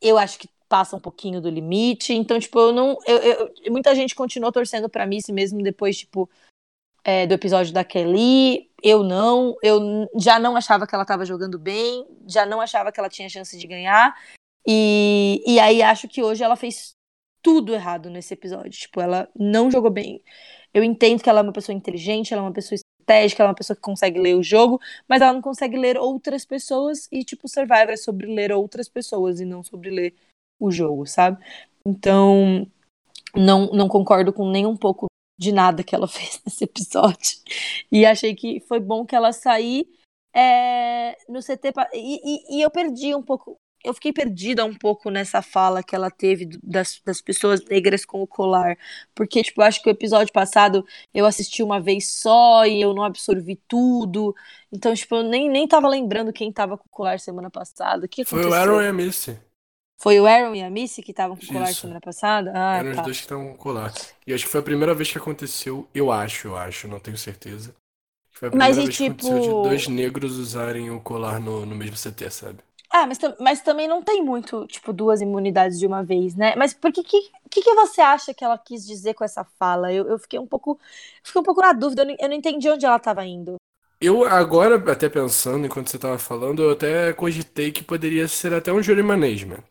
[0.00, 2.12] eu acho que passa um pouquinho do limite.
[2.12, 6.28] Então tipo eu não eu, eu- muita gente continuou torcendo pra Missy mesmo depois tipo
[7.02, 11.58] é, do episódio da Kelly eu não eu já não achava que ela tava jogando
[11.58, 14.14] bem já não achava que ela tinha chance de ganhar
[14.66, 16.94] e, e aí acho que hoje ela fez
[17.42, 20.22] tudo errado nesse episódio tipo ela não jogou bem
[20.74, 23.52] eu entendo que ela é uma pessoa inteligente, ela é uma pessoa estratégica, ela é
[23.52, 27.22] uma pessoa que consegue ler o jogo, mas ela não consegue ler outras pessoas e,
[27.24, 30.14] tipo, Survivor é sobre ler outras pessoas e não sobre ler
[30.58, 31.38] o jogo, sabe?
[31.86, 32.66] Então,
[33.36, 35.06] não, não concordo com nem um pouco
[35.36, 37.38] de nada que ela fez nesse episódio.
[37.90, 39.86] E achei que foi bom que ela sair
[40.34, 41.72] é, no CT.
[41.94, 43.58] E, e, e eu perdi um pouco.
[43.82, 48.22] Eu fiquei perdida um pouco nessa fala que ela teve das, das pessoas negras com
[48.22, 48.78] o colar.
[49.14, 52.94] Porque, tipo, eu acho que o episódio passado eu assisti uma vez só e eu
[52.94, 54.34] não absorvi tudo.
[54.72, 58.06] Então, tipo, eu nem, nem tava lembrando quem tava com o colar semana passada.
[58.06, 58.50] O que Foi aconteceu?
[58.50, 59.38] o Aaron e a Missy.
[60.02, 61.80] Foi o Aaron e a Missy que estavam com o colar Isso.
[61.80, 62.52] semana passada?
[62.54, 63.02] Ah, Eram os tá.
[63.02, 63.92] dois que estavam com colar.
[64.26, 67.16] E acho que foi a primeira vez que aconteceu, eu acho, eu acho, não tenho
[67.16, 67.74] certeza.
[68.32, 71.40] Foi a primeira Mas e vez que aconteceu de tipo- dois negros usarem o colar
[71.40, 72.58] no, no mesmo CT, sabe?
[72.90, 76.54] Ah, mas, mas também não tem muito, tipo, duas imunidades de uma vez, né?
[76.56, 77.20] Mas por que, que,
[77.50, 79.92] que você acha que ela quis dizer com essa fala?
[79.92, 80.78] Eu, eu fiquei um pouco.
[81.22, 83.56] Fiquei um pouco na dúvida, eu não, eu não entendi onde ela estava indo.
[84.00, 88.72] Eu agora, até pensando, enquanto você estava falando, eu até cogitei que poderia ser até
[88.72, 89.64] um jury management.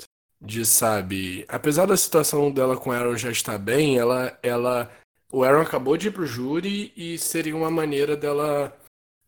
[0.45, 4.91] De, sabe, apesar da situação dela com o Aaron já estar bem, ela, ela,
[5.31, 8.77] o Aaron acabou de ir pro júri e seria uma maneira dela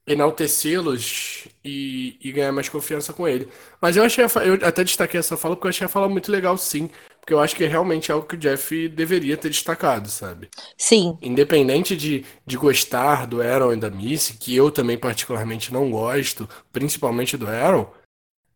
[0.07, 3.47] enaltecê-los e, e, ganhar mais confiança com ele.
[3.81, 6.57] Mas eu achei, eu até destaquei essa fala porque eu achei a fala muito legal,
[6.57, 6.89] sim.
[7.19, 10.47] Porque eu acho que é realmente algo que o Jeff deveria ter destacado, sabe?
[10.77, 11.17] Sim.
[11.23, 16.47] Independente de, de gostar do Aaron e da Missy, que eu também particularmente não gosto,
[16.71, 17.89] principalmente do Aaron,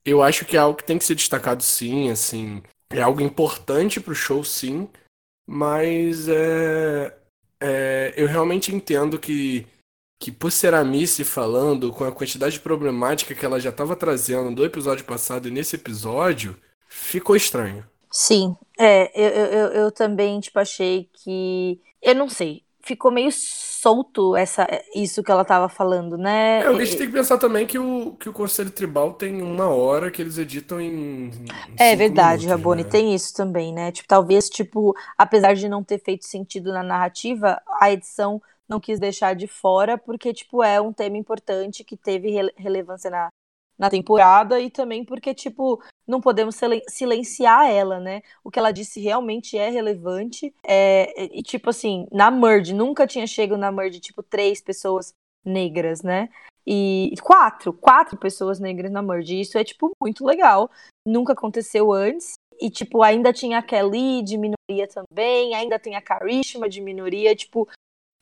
[0.06, 2.62] eu acho que é algo que tem que ser destacado sim, assim.
[2.90, 4.90] É algo importante pro show, sim.
[5.48, 7.16] Mas é,
[7.62, 9.68] é eu realmente entendo que
[10.20, 13.96] que por ser a Missy falando, com a quantidade de problemática que ela já estava
[13.96, 17.88] trazendo do episódio passado e nesse episódio, ficou estranho.
[18.12, 21.80] Sim, é, eu, eu, eu também, tipo, achei que.
[22.02, 26.62] Eu não sei, ficou meio solto essa, isso que ela estava falando, né?
[26.62, 29.68] É, a gente tem que pensar também que o, que o Conselho Tribal tem uma
[29.68, 31.30] hora que eles editam em.
[31.30, 31.46] em
[31.78, 32.90] é verdade, minutos, Rabone, né?
[32.90, 33.92] tem isso também, né?
[33.92, 39.00] Tipo, talvez, tipo, apesar de não ter feito sentido na narrativa, a edição não quis
[39.00, 43.30] deixar de fora, porque, tipo, é um tema importante que teve rele relevância na,
[43.80, 46.60] na temporada e também porque, tipo, não podemos
[46.90, 48.22] silenciar ela, né?
[48.44, 50.54] O que ela disse realmente é relevante.
[50.68, 55.14] É, e, tipo assim, na Merge, nunca tinha chegado na Merge, tipo, três pessoas
[55.46, 56.28] negras, né?
[56.68, 59.40] E quatro, quatro pessoas negras na Merge.
[59.40, 60.70] isso é, tipo, muito legal.
[61.08, 62.34] Nunca aconteceu antes.
[62.60, 67.34] E, tipo, ainda tinha a Kelly de minoria também, ainda tem a Karishma de minoria.
[67.34, 67.66] Tipo,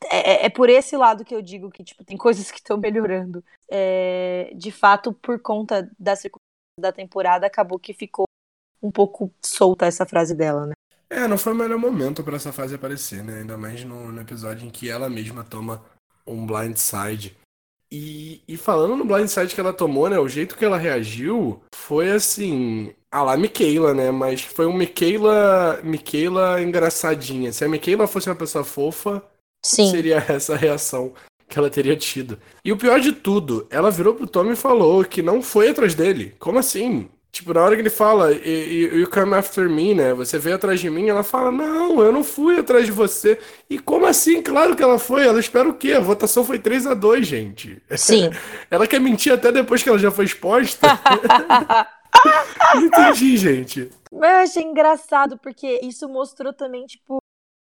[0.05, 2.77] é, é, é, por esse lado que eu digo que tipo, tem coisas que estão
[2.77, 3.43] melhorando.
[3.69, 6.47] É, de fato, por conta da circunstância
[6.79, 8.25] da temporada, acabou que ficou
[8.81, 10.73] um pouco solta essa frase dela, né?
[11.09, 13.39] É, não foi o melhor momento para essa frase aparecer, né?
[13.39, 15.83] Ainda mais no, no, episódio em que ela mesma toma
[16.25, 17.35] um blindside.
[17.89, 20.19] E, e falando no blindside que ela tomou, né?
[20.19, 22.93] O jeito que ela reagiu foi assim.
[23.09, 24.11] A lá Michaela, né?
[24.11, 27.53] Mas foi um Michaela, Michaela engraçadinha.
[27.53, 29.23] Se a Michaela fosse uma pessoa fofa,
[29.63, 29.91] Sim.
[29.91, 31.13] seria essa reação
[31.47, 32.37] que ela teria tido.
[32.63, 35.95] E o pior de tudo, ela virou pro Tommy e falou que não foi atrás
[35.95, 36.35] dele.
[36.39, 37.09] Como assim?
[37.31, 40.13] Tipo, na hora que ele fala, you come after me, né?
[40.13, 43.39] Você veio atrás de mim, ela fala, não, eu não fui atrás de você.
[43.69, 44.41] E como assim?
[44.41, 45.27] Claro que ela foi.
[45.27, 45.93] Ela espera o quê?
[45.93, 47.81] A votação foi 3 a 2 gente.
[47.95, 48.31] Sim.
[48.71, 50.87] ela quer mentir até depois que ela já foi exposta.
[52.73, 53.91] não entendi, gente.
[54.11, 57.19] Mas eu achei engraçado, porque isso mostrou também, tipo,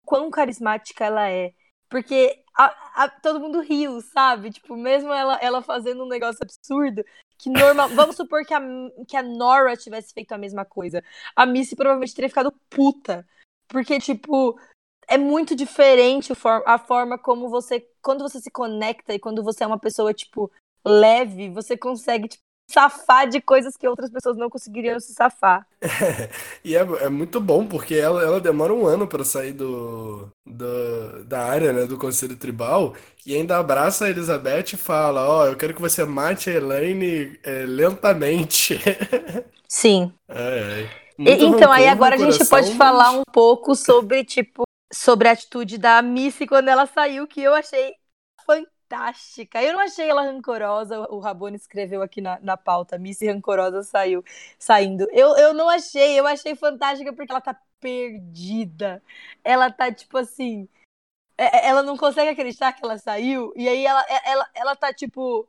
[0.06, 1.52] quão carismática ela é.
[1.94, 4.50] Porque a, a, todo mundo riu, sabe?
[4.50, 7.06] Tipo, mesmo ela, ela fazendo um negócio absurdo,
[7.38, 7.88] que normal.
[7.94, 8.60] Vamos supor que a,
[9.08, 11.04] que a Nora tivesse feito a mesma coisa.
[11.36, 13.24] A Missy provavelmente teria ficado puta.
[13.68, 14.60] Porque, tipo,
[15.08, 16.34] é muito diferente
[16.66, 17.88] a forma como você.
[18.02, 20.52] Quando você se conecta e quando você é uma pessoa, tipo,
[20.84, 22.44] leve, você consegue, tipo,
[22.74, 25.66] safar de coisas que outras pessoas não conseguiriam se safar.
[26.04, 26.30] É,
[26.64, 31.24] e é, é, muito bom, porque ela, ela demora um ano para sair do, do,
[31.26, 32.94] da área, né, do Conselho Tribal,
[33.26, 36.54] e ainda abraça a Elizabeth e fala, ó, oh, eu quero que você mate a
[36.54, 38.80] Elaine é, lentamente.
[39.68, 40.12] Sim.
[40.28, 42.78] É, então, aí agora a gente pode mas...
[42.78, 44.64] falar um pouco sobre, tipo,
[44.94, 47.94] sobre a atitude da Missy quando ela saiu, que eu achei
[48.94, 49.62] fantástica.
[49.62, 51.00] Eu não achei ela rancorosa.
[51.10, 52.98] O Rabone escreveu aqui na, na pauta.
[52.98, 54.24] Missy rancorosa saiu
[54.60, 55.08] saindo.
[55.12, 59.04] Eu, eu não achei, eu achei fantástica porque ela tá perdida.
[59.44, 60.68] Ela tá tipo assim.
[61.38, 63.52] É, é, ela não consegue acreditar que ela saiu.
[63.56, 65.48] E aí ela, é, ela, ela tá tipo.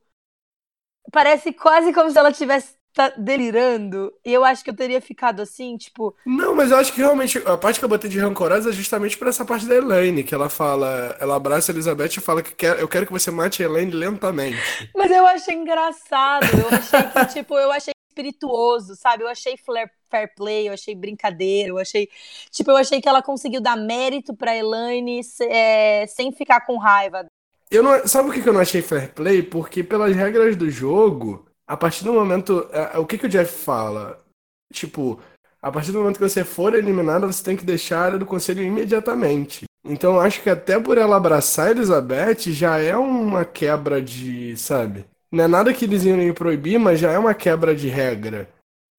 [1.12, 4.12] Parece quase como se ela tivesse tá delirando.
[4.24, 6.14] E eu acho que eu teria ficado assim, tipo.
[6.24, 9.18] Não, mas eu acho que realmente a parte que eu botei de rancorosa é justamente
[9.18, 12.54] por essa parte da Elaine, que ela fala, ela abraça a Elizabeth e fala que
[12.54, 14.90] quer, eu quero que você mate a Elaine lentamente.
[14.94, 19.24] Mas eu achei engraçado, eu achei que, tipo, eu achei espirituoso, sabe?
[19.24, 22.08] Eu achei fair, fair play, eu achei brincadeira, eu achei.
[22.50, 27.26] Tipo, eu achei que ela conseguiu dar mérito pra Elaine é, sem ficar com raiva.
[27.70, 29.42] Eu não, sabe o que eu não achei fair play?
[29.42, 32.66] Porque pelas regras do jogo, a partir do momento.
[32.72, 34.22] É, é, o que, que o Jeff fala?
[34.72, 35.20] Tipo,
[35.62, 38.26] a partir do momento que você for eliminado, você tem que deixar a área do
[38.26, 39.64] conselho imediatamente.
[39.86, 44.56] Então acho que até por ela abraçar a Elizabeth já é uma quebra de.
[44.56, 45.04] sabe?
[45.30, 48.48] Não é nada que eles iam proibir, mas já é uma quebra de regra.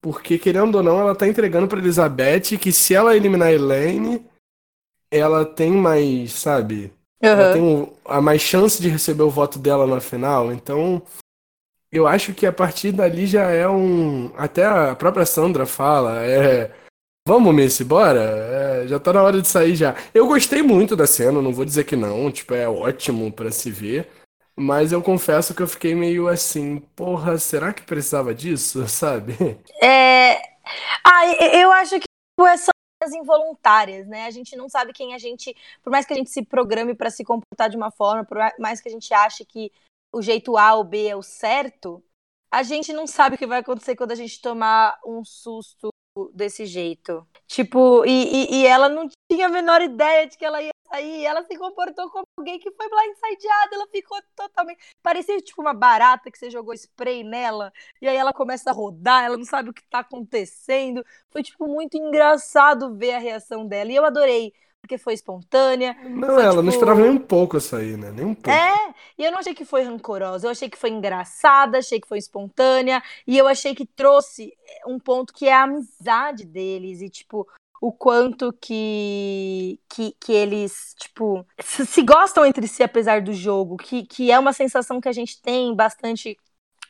[0.02, 4.24] Porque, querendo ou não, ela tá entregando pra Elizabeth que se ela eliminar a Elaine,
[5.10, 6.94] ela tem mais, sabe?
[7.24, 7.30] Uhum.
[7.30, 10.52] Ela tem a mais chance de receber o voto dela na final.
[10.52, 11.02] Então,
[11.96, 14.30] eu acho que a partir dali já é um.
[14.36, 16.70] Até a própria Sandra fala, é.
[17.28, 18.22] Vamos, Missy, bora?
[18.22, 19.96] É, já tá na hora de sair já.
[20.14, 23.72] Eu gostei muito da cena, não vou dizer que não, tipo, é ótimo para se
[23.72, 24.10] ver.
[24.58, 29.58] Mas eu confesso que eu fiquei meio assim, porra, será que precisava disso, sabe?
[29.82, 30.36] É.
[31.04, 32.06] Ah, eu acho que
[32.42, 32.72] é só
[33.14, 34.26] involuntárias, né?
[34.26, 37.10] A gente não sabe quem a gente, por mais que a gente se programe para
[37.10, 39.72] se comportar de uma forma, por mais que a gente ache que
[40.16, 42.02] o jeito A ou B é o certo,
[42.50, 45.90] a gente não sabe o que vai acontecer quando a gente tomar um susto
[46.34, 47.28] desse jeito.
[47.46, 51.26] Tipo, e, e, e, ela não tinha a menor ideia de que ela ia sair.
[51.26, 53.76] Ela se comportou como alguém que foi blindsideada.
[53.76, 54.80] Ela ficou totalmente.
[55.04, 57.74] Parecia tipo uma barata que você jogou spray nela.
[58.02, 61.06] E aí ela começa a rodar, ela não sabe o que tá acontecendo.
[61.30, 63.92] Foi, tipo, muito engraçado ver a reação dela.
[63.92, 64.54] E eu adorei
[64.86, 65.98] porque foi espontânea.
[66.04, 66.62] Não, foi, ela tipo...
[66.62, 68.12] não esperava nem um pouco essa aí, né?
[68.12, 68.52] Nem um pouco.
[68.52, 72.08] É, e eu não achei que foi rancorosa, eu achei que foi engraçada, achei que
[72.08, 74.54] foi espontânea, e eu achei que trouxe
[74.88, 77.48] um ponto que é a amizade deles, e tipo,
[77.82, 84.06] o quanto que, que, que eles, tipo, se gostam entre si apesar do jogo, que,
[84.06, 86.38] que é uma sensação que a gente tem bastante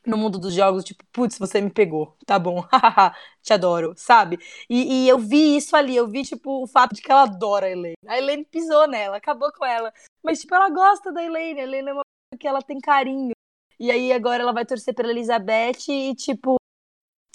[0.06, 2.64] no mundo dos jogos, tipo, putz, você me pegou, tá bom,
[3.42, 4.38] te adoro, sabe?
[4.70, 7.68] E, e, eu vi isso ali, eu vi, tipo, o fato de que ela adora
[7.68, 7.96] a Elaine.
[8.08, 9.94] A Elaine pisou nela, acabou com ela.
[10.24, 12.02] Mas, tipo, ela gosta da Elaine, a Elaine é uma
[12.40, 13.32] que ela tem carinho.
[13.80, 16.56] E aí agora ela vai torcer pela Elizabeth e, tipo,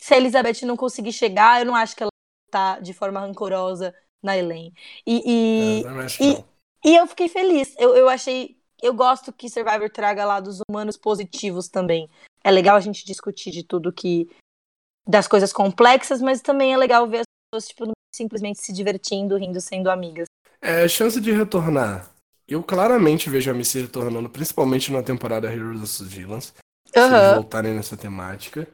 [0.00, 2.10] se a Elizabeth não conseguir chegar, eu não acho que ela
[2.50, 4.74] tá de forma rancorosa na Elaine.
[5.06, 7.74] E, e, é, e, e, eu fiquei feliz.
[7.78, 8.59] Eu, eu achei.
[8.82, 12.08] Eu gosto que Survivor traga lados humanos positivos também
[12.42, 14.28] é legal a gente discutir de tudo que.
[15.06, 19.60] das coisas complexas, mas também é legal ver as pessoas, tipo, simplesmente se divertindo, rindo,
[19.60, 20.26] sendo amigas.
[20.60, 22.10] É, chance de retornar.
[22.48, 26.52] Eu claramente vejo a Missy retornando, principalmente na temporada Heroes of Villains.
[26.96, 27.08] Uhum.
[27.08, 28.66] Se eles voltarem nessa temática.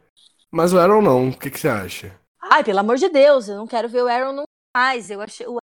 [0.50, 2.18] Mas o Aaron não, o que, que você acha?
[2.40, 5.10] Ai, pelo amor de Deus, eu não quero ver o Aaron nunca mais.
[5.10, 5.58] Eu achei o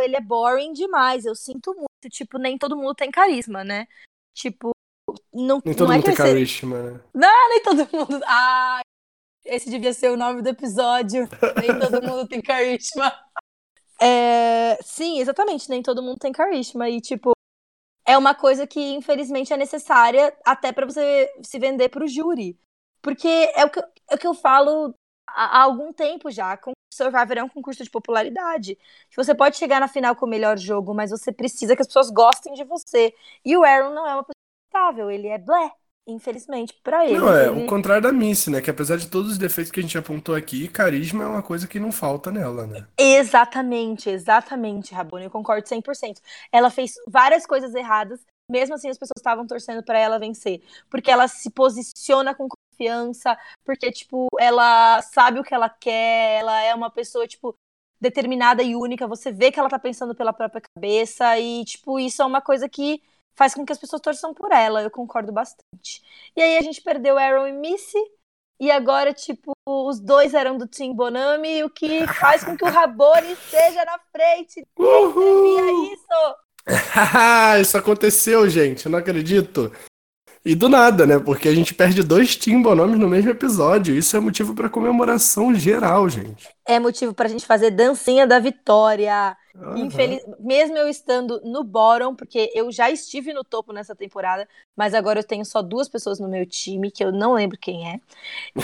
[0.00, 1.24] ele é boring demais.
[1.24, 1.88] Eu sinto muito.
[2.10, 3.86] Tipo, nem todo mundo tem carisma, né?
[4.34, 4.72] Tipo,
[5.32, 7.00] não, nem todo não é mundo tem carisma, né?
[7.14, 8.20] Não, nem todo mundo.
[8.26, 8.80] Ah,
[9.44, 11.28] esse devia ser o nome do episódio.
[11.60, 13.12] nem todo mundo tem carisma.
[14.00, 16.90] É, sim, exatamente, nem todo mundo tem carisma.
[16.90, 17.30] E, tipo,
[18.04, 22.58] é uma coisa que, infelizmente, é necessária até para você se vender pro júri.
[23.00, 24.94] Porque é o que, é o que eu falo
[25.34, 26.56] há, algum tempo já.
[26.56, 28.78] Com Survivor é um concurso de popularidade.
[29.16, 32.10] Você pode chegar na final com o melhor jogo, mas você precisa que as pessoas
[32.10, 33.12] gostem de você.
[33.44, 35.70] E o Aaron não é uma pessoa ele é blé.
[36.06, 37.18] Infelizmente, para ele.
[37.18, 37.64] Não, é ele...
[37.64, 38.60] o contrário da Missy, né?
[38.60, 41.66] Que apesar de todos os defeitos que a gente apontou aqui, carisma é uma coisa
[41.66, 42.86] que não falta nela, né?
[42.98, 45.24] Exatamente, exatamente, Rabone.
[45.24, 46.20] Eu concordo 100%.
[46.52, 48.20] Ela fez várias coisas erradas,
[48.50, 50.62] mesmo assim as pessoas estavam torcendo para ela vencer.
[50.90, 56.60] Porque ela se posiciona com confiança, porque, tipo, ela sabe o que ela quer, ela
[56.62, 57.54] é uma pessoa, tipo,
[58.00, 59.06] determinada e única.
[59.06, 62.68] Você vê que ela tá pensando pela própria cabeça e, tipo, isso é uma coisa
[62.68, 63.02] que
[63.36, 64.82] faz com que as pessoas torçam por ela.
[64.82, 66.02] Eu concordo bastante.
[66.36, 67.98] E aí a gente perdeu Aaron e Missy.
[68.60, 72.70] E agora, tipo, os dois eram do Team Bonami, o que faz com que o
[72.70, 74.64] Rabone esteja na frente.
[74.78, 75.92] Uhul!
[75.92, 76.36] isso!
[77.60, 78.86] isso aconteceu, gente.
[78.86, 79.72] Eu não acredito.
[80.44, 81.18] E do nada, né?
[81.18, 83.96] Porque a gente perde dois Timbonomes no mesmo episódio.
[83.96, 86.50] Isso é motivo para comemoração geral, gente.
[86.66, 89.34] É motivo pra gente fazer dancinha da vitória.
[89.54, 89.86] Uhum.
[89.86, 90.22] Infeliz...
[90.38, 95.20] Mesmo eu estando no bottom, porque eu já estive no topo nessa temporada, mas agora
[95.20, 98.00] eu tenho só duas pessoas no meu time, que eu não lembro quem é.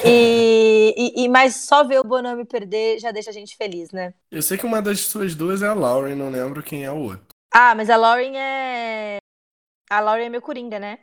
[0.05, 4.13] E, e, e mas só ver o Bonami perder já deixa a gente feliz, né?
[4.31, 6.99] Eu sei que uma das suas duas é a Lauren, não lembro quem é o
[6.99, 7.27] outro.
[7.51, 9.17] Ah, mas a Lauren é.
[9.89, 10.99] A Lauren é meu coringa, né?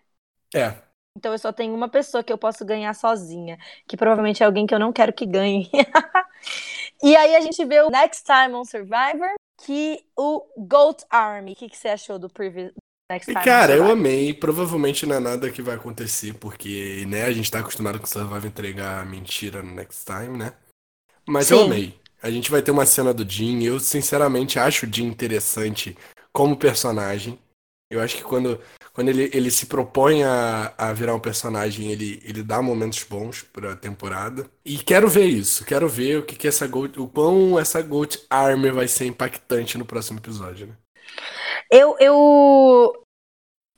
[0.56, 0.76] É.
[1.18, 4.68] Então eu só tenho uma pessoa que eu posso ganhar sozinha, que provavelmente é alguém
[4.68, 5.70] que eu não quero que ganhe.
[7.02, 9.34] e aí a gente vê o Next Time on Survivor,
[9.64, 11.54] que o Goat Army.
[11.54, 12.72] O que, que você achou do previous
[13.12, 13.44] Next Time?
[13.44, 14.32] Cara, eu amei.
[14.32, 18.08] Provavelmente não é nada que vai acontecer, porque né, a gente tá acostumado com o
[18.08, 20.54] Survivor entregar mentira no Next Time, né?
[21.28, 21.56] Mas Sim.
[21.56, 22.00] eu amei.
[22.22, 23.64] A gente vai ter uma cena do Jim.
[23.64, 25.98] Eu, sinceramente, acho o Jim interessante
[26.32, 27.40] como personagem.
[27.90, 28.60] Eu acho que quando
[28.98, 33.44] quando ele, ele se propõe a, a virar um personagem, ele, ele dá momentos bons
[33.44, 34.50] pra temporada.
[34.66, 38.20] E quero ver isso, quero ver o que, que essa Gold, o quão essa Gold
[38.28, 40.74] Armor vai ser impactante no próximo episódio, né?
[41.72, 43.04] Eu, eu,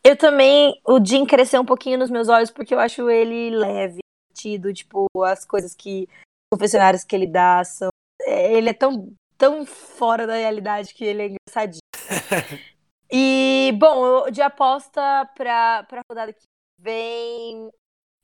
[0.06, 4.00] eu também, o Jim cresceu um pouquinho nos meus olhos porque eu acho ele leve,
[4.34, 6.08] tido, tipo, as coisas que,
[6.50, 7.90] confessionários que ele dá são,
[8.22, 11.82] é, ele é tão, tão fora da realidade que ele é engraçadinho.
[13.12, 15.02] E, bom, de aposta
[15.36, 16.46] pra, pra rodada que
[16.80, 17.70] vem,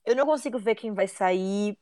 [0.04, 1.76] Eu não consigo ver quem vai sair.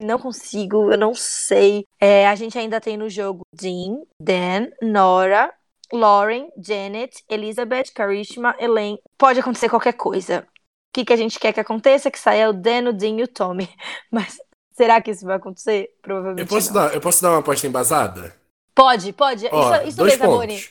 [0.00, 1.84] Não consigo, eu não sei.
[2.00, 5.52] É, a gente ainda tem no jogo Dean, Dan, Nora,
[5.92, 8.98] Lauren, Janet, Elizabeth, Karishma, Elaine.
[9.16, 10.46] Pode acontecer qualquer coisa.
[10.48, 12.10] O que, que a gente quer que aconteça?
[12.10, 13.68] Que saia o Dan, o Dean e o Tommy.
[14.10, 14.38] Mas
[14.72, 15.90] será que isso vai acontecer?
[16.02, 16.80] Provavelmente Eu posso, não.
[16.80, 18.34] dar, eu posso dar uma aposta embasada?
[18.74, 19.46] Pode, pode.
[19.50, 20.70] Ó, isso isso dois mesmo, pontos.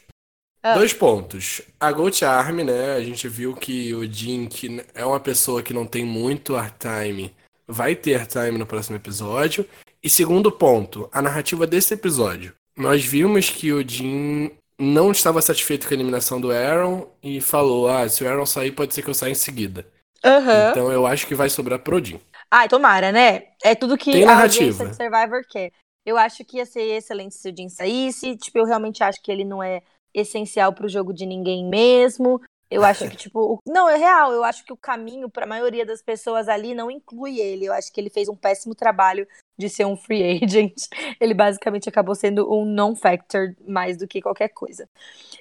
[0.72, 0.74] Ah.
[0.76, 1.62] Dois pontos.
[1.80, 2.96] A Gold Army, né?
[2.96, 7.34] A gente viu que o Jin, que é uma pessoa que não tem muito airtime,
[7.68, 9.66] vai ter airtime no próximo episódio.
[10.04, 12.54] E segundo ponto, a narrativa desse episódio.
[12.76, 17.88] Nós vimos que o Jin não estava satisfeito com a eliminação do Aaron e falou:
[17.88, 19.88] Ah, se o Aaron sair, pode ser que eu saia em seguida.
[20.24, 20.70] Aham.
[20.72, 22.20] Então eu acho que vai sobrar pro Jin.
[22.50, 23.44] Ai, tomara, né?
[23.64, 24.84] É tudo que Tem a narrativa.
[24.84, 25.72] audiência de Survivor quer.
[26.06, 28.38] Eu acho que ia ser excelente se o Jim saísse.
[28.38, 29.82] Tipo, eu realmente acho que ele não é
[30.20, 32.42] essencial pro jogo de ninguém mesmo.
[32.70, 34.34] Eu acho que, tipo, o- não, é real.
[34.34, 37.66] Eu acho que o caminho pra maioria das pessoas ali não inclui ele.
[37.66, 39.26] Eu acho que ele fez um péssimo trabalho
[39.58, 40.74] de ser um free agent.
[41.20, 44.90] Ele basicamente acabou sendo um non-factor mais do que qualquer coisa.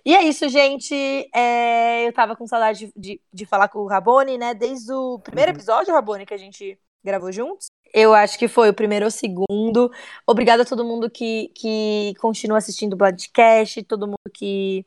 [0.04, 0.94] E é isso, gente.
[1.34, 4.54] É, eu tava com saudade de, de, de falar com o Rabone, né?
[4.54, 5.56] Desde o primeiro Uhum.
[5.56, 7.66] episódio, Rabone, que a gente gravou juntos.
[7.98, 9.90] Eu acho que foi o primeiro ou o segundo.
[10.26, 14.84] Obrigada a todo mundo que, que continua assistindo o podcast, todo mundo que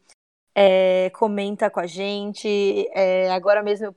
[0.54, 2.88] é, comenta com a gente.
[2.94, 3.94] É, agora mesmo eu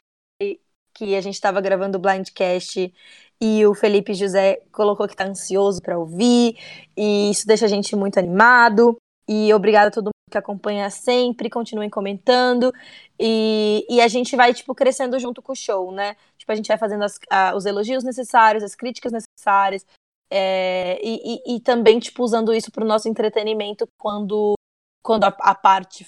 [0.94, 2.92] que a gente estava gravando o Blindcast
[3.40, 6.56] e o Felipe José colocou que está ansioso para ouvir,
[6.96, 8.96] e isso deixa a gente muito animado.
[9.28, 12.72] E obrigada a todo mundo que acompanha sempre, continuem comentando.
[13.18, 16.16] E, e a gente vai, tipo, crescendo junto com o show, né?
[16.42, 19.86] Tipo, a gente vai fazendo as- a- os elogios necessários, as críticas necessárias.
[20.34, 24.54] é, e, e- e também, tipo, usando isso para o nosso entretenimento quando,
[25.02, 26.06] quando a, a parte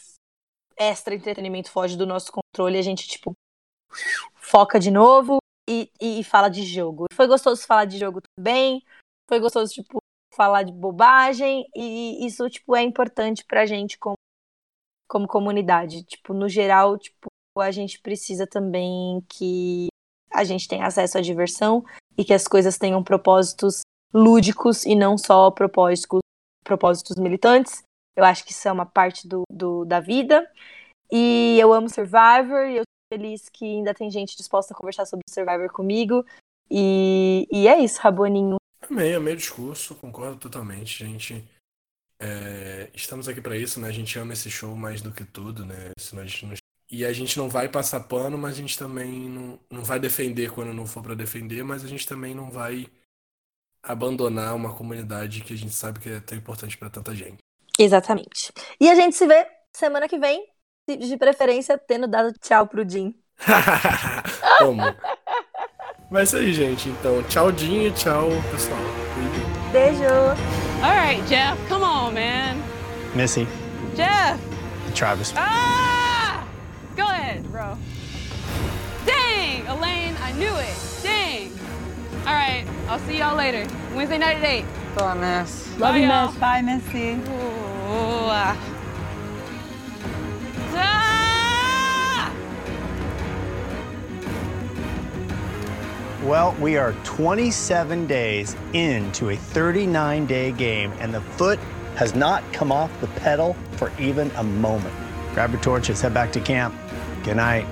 [0.79, 3.35] extra entretenimento foge do nosso controle, a gente, tipo,
[4.35, 7.07] foca de novo e, e fala de jogo.
[7.13, 8.83] Foi gostoso falar de jogo também.
[9.29, 9.99] Foi gostoso, tipo,
[10.35, 11.67] falar de bobagem.
[11.75, 14.17] E isso, tipo, é importante pra gente como,
[15.09, 16.05] como comunidade.
[16.05, 17.29] Tipo, no geral, tipo,
[17.59, 19.89] a gente precisa também que
[20.35, 21.85] a gente tenha acesso à diversão
[22.19, 23.81] e que as coisas tenham propósitos
[24.13, 26.21] lúdicos e não só propósitos,
[26.65, 27.83] propósitos militantes.
[28.17, 30.49] Eu acho que isso é uma parte do, do- da vida.
[31.11, 35.07] E eu amo Survivor e eu tô feliz que ainda tem gente disposta a conversar
[35.07, 36.25] sobre Survivor comigo.
[36.71, 38.57] E, e é isso, Raboninho.
[38.89, 41.45] Amei, amei o discurso, concordo totalmente, gente.
[42.21, 43.89] É, estamos aqui pra isso, né?
[43.89, 45.91] A gente ama esse show mais do que tudo, né?
[45.99, 46.55] Senão a gente não-
[46.91, 50.51] E a gente não vai passar pano, mas a gente também não, não vai defender
[50.53, 52.87] quando não for pra defender, mas a gente também não vai
[53.83, 57.39] abandonar uma comunidade que a gente sabe que é tão importante pra tanta gente.
[57.79, 58.53] Exatamente.
[58.81, 60.47] E a gente se vê semana que vem,
[60.89, 63.15] se- de preferência tendo dado tchau pro Jim.
[64.61, 64.83] Amo.
[66.11, 66.89] Mas é isso aí, gente.
[66.91, 68.79] Então, tchau, Dinho, tchau, pessoal.
[69.73, 70.05] Beijo!
[70.83, 72.57] All right, Jeff, come on, man.
[73.17, 73.47] Missy,
[73.97, 74.39] Jeff!
[74.95, 75.33] Travis.
[75.37, 75.84] Ah!
[77.55, 79.07] Go ahead, bro.
[79.07, 80.75] Dang, Elaine, I knew it.
[81.03, 81.53] Dang.
[82.27, 83.67] All right, I'll see y'all later.
[83.95, 84.65] Wednesday night at 8.
[84.97, 85.71] Bye, Miss.
[85.73, 86.27] Love Love you, y'all.
[86.29, 86.39] Miss.
[86.39, 87.13] Bye, Missy.
[87.13, 87.21] Ooh,
[88.29, 88.57] ah.
[90.77, 92.35] Ah!
[96.25, 101.61] Well, we are 27 days into a 39 day game, and the foot
[101.95, 104.95] has not come off the pedal for even a moment.
[105.35, 106.75] Grab your torches, head back to camp.
[107.25, 107.67] Good night.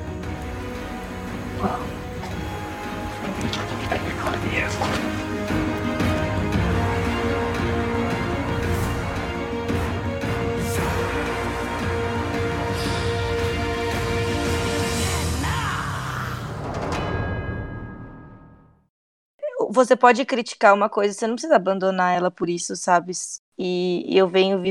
[19.75, 23.13] Você pode criticar uma coisa, você não precisa abandonar ela por isso, sabe?
[23.59, 24.63] E, eu venho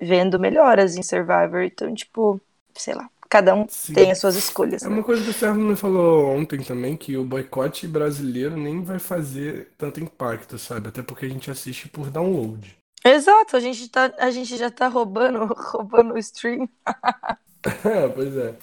[0.00, 2.40] vendo melhoras em Survivor, então, tipo,
[2.74, 3.94] sei lá, cada um Sim.
[3.94, 4.84] tem as suas escolhas.
[4.84, 4.94] É né?
[4.94, 9.00] uma coisa que o Sérgio me falou ontem também, que o boicote brasileiro nem vai
[9.00, 10.86] fazer tanto impacto, sabe?
[10.86, 12.76] Até porque a gente assiste por download.
[13.04, 16.68] Exato, a gente, tá, a gente já tá roubando, roubando o stream.
[17.82, 18.54] É, pois é.